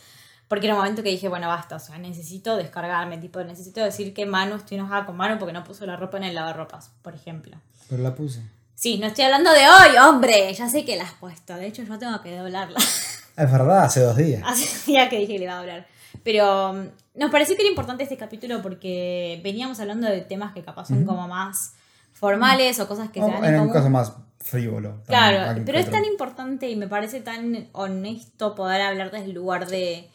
Porque 0.48 0.66
era 0.66 0.74
un 0.74 0.80
momento 0.80 1.02
que 1.02 1.10
dije, 1.10 1.28
bueno, 1.28 1.48
basta, 1.48 1.76
o 1.76 1.78
sea, 1.78 1.98
necesito 1.98 2.56
descargarme, 2.56 3.18
tipo, 3.18 3.42
necesito 3.42 3.80
decir 3.80 4.14
que 4.14 4.26
Manu, 4.26 4.56
estoy 4.56 4.78
enojada 4.78 5.04
con 5.04 5.16
Manu 5.16 5.38
porque 5.38 5.52
no 5.52 5.64
puso 5.64 5.86
la 5.86 5.96
ropa 5.96 6.18
en 6.18 6.24
el 6.24 6.34
lavarropas, 6.34 6.90
por 7.02 7.14
ejemplo. 7.14 7.56
Pero 7.88 8.02
la 8.02 8.14
puse. 8.14 8.42
Sí, 8.74 8.98
no 8.98 9.06
estoy 9.06 9.24
hablando 9.24 9.50
de 9.52 9.60
hoy, 9.60 9.96
hombre, 9.96 10.52
ya 10.52 10.68
sé 10.68 10.84
que 10.84 10.96
la 10.96 11.04
has 11.04 11.14
puesto, 11.14 11.54
de 11.56 11.66
hecho 11.66 11.82
yo 11.82 11.98
tengo 11.98 12.20
que 12.22 12.36
doblarla. 12.36 12.78
Es 13.36 13.52
verdad, 13.52 13.84
hace 13.84 14.00
dos 14.00 14.16
días. 14.16 14.42
Hace 14.46 14.64
dos 14.64 14.86
días 14.86 15.10
que 15.10 15.18
dije 15.18 15.34
que 15.34 15.38
le 15.40 15.44
iba 15.44 15.52
a 15.52 15.58
hablar. 15.58 15.86
Pero 16.24 16.70
um, 16.70 16.88
nos 17.14 17.30
pareció 17.30 17.54
que 17.54 17.60
era 17.60 17.68
importante 17.68 18.02
este 18.02 18.16
capítulo 18.16 18.62
porque 18.62 19.40
veníamos 19.44 19.78
hablando 19.78 20.08
de 20.08 20.22
temas 20.22 20.54
que 20.54 20.62
capaz 20.62 20.88
son 20.88 21.04
como 21.04 21.28
más 21.28 21.74
formales 22.14 22.80
o 22.80 22.88
cosas 22.88 23.10
que 23.10 23.20
se 23.20 23.30
dan 23.30 23.44
en, 23.44 23.56
en 23.56 23.60
un 23.60 23.68
caso 23.68 23.90
más 23.90 24.14
frívolo. 24.40 25.02
Claro, 25.06 25.60
pero 25.66 25.78
es 25.78 25.90
tan 25.90 26.06
importante 26.06 26.70
y 26.70 26.76
me 26.76 26.88
parece 26.88 27.20
tan 27.20 27.68
honesto 27.72 28.54
poder 28.54 28.80
hablar 28.80 29.10
desde 29.10 29.26
el 29.26 29.32
lugar 29.32 29.66
de 29.66 30.08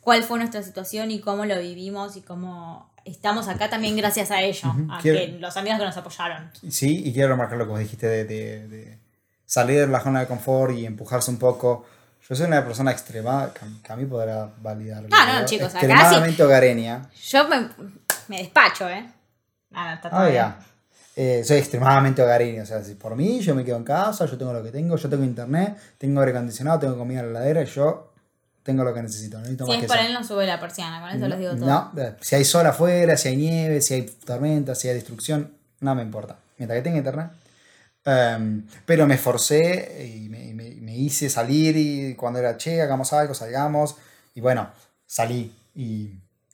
cuál 0.00 0.22
fue 0.22 0.38
nuestra 0.38 0.62
situación 0.62 1.10
y 1.10 1.20
cómo 1.20 1.44
lo 1.44 1.58
vivimos 1.58 2.16
y 2.16 2.22
cómo 2.22 2.90
estamos 3.04 3.48
acá 3.48 3.70
también 3.70 3.96
gracias 3.96 4.30
a 4.30 4.42
ello, 4.42 4.68
a 4.90 5.00
los 5.38 5.56
amigos 5.56 5.78
que 5.78 5.84
nos 5.84 5.96
apoyaron. 5.96 6.50
Sí, 6.68 7.02
y 7.04 7.12
quiero 7.12 7.28
remarcar 7.30 7.58
lo 7.58 7.64
que 7.64 7.70
vos 7.70 7.80
dijiste 7.80 8.06
de, 8.06 8.24
de, 8.24 8.98
salir 9.46 9.80
de 9.80 9.86
la 9.86 10.00
zona 10.00 10.20
de 10.20 10.26
confort 10.26 10.74
y 10.76 10.86
empujarse 10.86 11.30
un 11.30 11.38
poco. 11.38 11.86
Yo 12.28 12.36
soy 12.36 12.46
una 12.46 12.64
persona 12.64 12.92
extrema, 12.92 13.50
que 13.82 13.92
a 13.92 13.96
mí 13.96 14.04
podrá 14.04 14.48
validar. 14.60 15.04
Ah, 15.10 15.40
no, 15.40 15.46
chicos, 15.46 15.72
extremadamente 15.72 16.42
hogareña. 16.42 17.10
Yo 17.28 17.48
me, 17.48 17.68
me, 18.28 18.38
despacho, 18.38 18.88
¿eh? 18.88 19.04
Nada, 19.70 19.94
está 19.94 20.10
todo 20.10 20.20
ah, 20.20 20.58
eh, 21.16 21.42
soy 21.44 21.58
extremadamente 21.58 22.22
hogareño, 22.22 22.62
o 22.62 22.66
sea, 22.66 22.82
si 22.82 22.94
por 22.94 23.16
mí 23.16 23.40
yo 23.40 23.54
me 23.54 23.64
quedo 23.64 23.76
en 23.76 23.84
casa, 23.84 24.26
yo 24.26 24.38
tengo 24.38 24.52
lo 24.52 24.62
que 24.62 24.70
tengo, 24.70 24.96
yo 24.96 25.08
tengo 25.08 25.24
internet, 25.24 25.76
tengo 25.98 26.20
aire 26.20 26.32
acondicionado, 26.32 26.78
tengo 26.78 26.96
comida 26.96 27.20
en 27.20 27.32
la 27.32 27.40
heladera 27.40 27.62
y 27.62 27.66
yo 27.66 28.09
tengo 28.62 28.84
lo 28.84 28.92
que 28.92 29.02
necesito. 29.02 29.38
necesito 29.38 29.66
si 29.66 29.72
es 29.72 29.84
por 29.86 29.98
él, 29.98 30.12
no 30.12 30.22
sube 30.24 30.46
la 30.46 30.60
persiana, 30.60 31.00
con 31.00 31.10
eso 31.10 31.28
les 31.28 31.38
digo 31.38 31.56
todo. 31.56 31.66
No, 31.66 31.92
si 32.20 32.36
hay 32.36 32.44
sol 32.44 32.66
afuera, 32.66 33.16
si 33.16 33.28
hay 33.28 33.36
nieve, 33.36 33.80
si 33.80 33.94
hay 33.94 34.02
tormenta, 34.02 34.74
si 34.74 34.88
hay 34.88 34.94
destrucción, 34.94 35.52
no 35.80 35.94
me 35.94 36.02
importa. 36.02 36.38
Mientras 36.58 36.78
que 36.78 36.82
tenga 36.82 36.98
internet. 36.98 37.30
Em, 38.04 38.66
pero 38.86 39.06
me 39.06 39.18
forcé 39.18 40.14
y 40.14 40.28
me, 40.28 40.54
me, 40.54 40.96
hice 40.96 41.28
salir 41.28 41.76
y 41.76 42.14
cuando 42.14 42.38
era 42.38 42.56
che, 42.56 42.80
hagamos 42.82 43.12
algo, 43.12 43.34
salgamos. 43.34 43.96
Y 44.34 44.40
bueno, 44.40 44.70
salí 45.06 45.54
y 45.74 46.10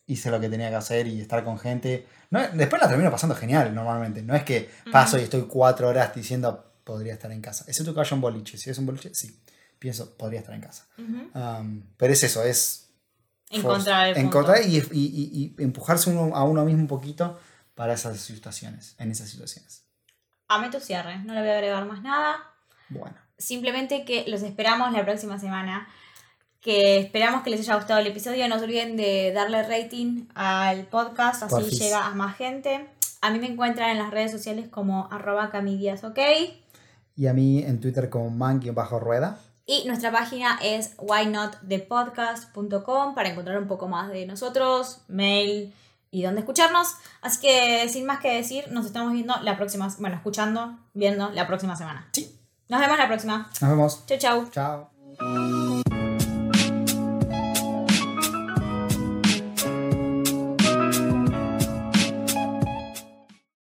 hice 0.07 0.31
lo 0.31 0.41
que 0.41 0.49
tenía 0.49 0.71
que 0.71 0.77
hacer 0.77 1.07
y 1.07 1.21
estar 1.21 1.45
con 1.45 1.59
gente. 1.59 2.07
No, 2.31 2.41
después 2.53 2.81
la 2.81 2.89
termino 2.89 3.11
pasando 3.11 3.35
genial 3.35 3.75
normalmente. 3.75 4.23
No 4.23 4.35
es 4.35 4.45
que 4.45 4.71
paso 4.93 5.19
y 5.19 5.23
estoy 5.23 5.43
cuatro 5.43 5.89
horas 5.89 6.15
diciendo 6.15 6.65
podría 6.85 7.15
estar 7.15 7.33
en 7.33 7.41
casa. 7.41 7.65
Excepto 7.67 7.95
que 7.95 8.01
haya 8.01 8.15
un 8.15 8.21
boliche. 8.21 8.59
Si 8.59 8.71
es 8.71 8.79
un 8.79 8.87
boliche, 8.87 9.13
sí. 9.15 9.37
Pienso, 9.87 10.17
podría 10.17 10.41
estar 10.41 10.53
en 10.53 10.63
casa. 10.63 10.85
Um, 10.99 11.83
pero 11.97 12.13
es 12.13 12.21
eso, 12.25 12.43
es... 12.43 12.91
Encontrar 13.51 14.09
el 14.09 14.17
Encontrar 14.17 14.61
y, 14.67 14.79
y, 14.79 15.55
y, 15.61 15.63
empujarse 15.63 16.11
uno, 16.11 16.35
a 16.35 16.43
uno 16.43 16.65
mismo 16.65 16.81
un 16.81 16.89
poquito 16.89 17.39
para 17.77 17.95
esas 17.95 18.19
situaciones, 18.19 18.97
en 18.99 19.13
esas 19.13 19.29
situaciones. 19.29 19.85
Amé 20.49 20.71
tu 20.71 20.81
cierre, 20.81 21.21
no 21.21 21.35
le 21.35 21.41
voy 21.41 21.51
a 21.51 21.53
agregar 21.53 21.87
más 21.87 22.03
nada. 22.03 22.37
Bueno. 22.89 23.15
Simplemente 23.39 24.05
que 24.05 24.25
los 24.27 24.43
esperamos 24.43 24.91
la 24.93 25.05
próxima 25.05 25.39
semana. 25.39 25.87
Que 26.61 26.99
esperamos 26.99 27.45
que 27.45 27.51
les 27.51 27.61
haya 27.61 27.77
gustado 27.77 28.01
el 28.01 28.09
episodio. 28.09 28.49
No 28.49 28.59
se 28.59 28.65
olviden 28.65 28.97
de 28.97 29.31
darle 29.33 29.63
rating 29.63 30.27
al 30.35 30.87
podcast, 30.87 31.45
así 31.45 31.71
llega 31.71 32.09
a 32.09 32.15
más 32.17 32.37
gente. 32.37 32.89
A 33.21 33.31
mí 33.31 33.39
me 33.39 33.47
encuentran 33.47 33.91
en 33.91 33.99
las 33.99 34.11
redes 34.11 34.33
sociales 34.33 34.67
como 34.69 35.07
arroba 35.13 35.53
ok. 35.55 36.19
Y 37.15 37.29
a 37.29 37.33
mí 37.33 37.63
en 37.63 37.81
Twitter 37.81 38.11
como 38.11 38.31
man-rueda. 38.31 39.39
Y 39.67 39.85
nuestra 39.87 40.11
página 40.13 40.59
es 40.63 40.95
whynotthepodcast.com 40.99 43.15
para 43.15 43.29
encontrar 43.29 43.59
un 43.59 43.67
poco 43.67 43.89
más 43.89 44.09
de 44.09 44.25
nosotros, 44.25 45.03
mail 45.09 45.75
y 46.13 46.23
dónde 46.23 46.41
escucharnos. 46.41 46.95
Así 47.21 47.41
que 47.41 47.89
sin 47.89 48.07
más 48.07 48.21
que 48.21 48.33
decir, 48.33 48.71
nos 48.71 48.87
estamos 48.87 49.13
viendo 49.13 49.35
la 49.43 49.57
próxima, 49.57 49.89
bueno, 49.99 50.15
escuchando, 50.17 50.79
viendo 50.95 51.31
la 51.31 51.49
próxima 51.49 51.75
semana. 51.75 52.09
Sí. 52.13 52.39
Nos 52.69 52.81
vemos 52.81 52.97
la 52.97 53.09
próxima. 53.09 53.51
Nos 53.61 53.71
vemos. 53.71 54.07
Chau, 54.07 54.19
chau. 54.19 54.49
Chao. 54.51 54.96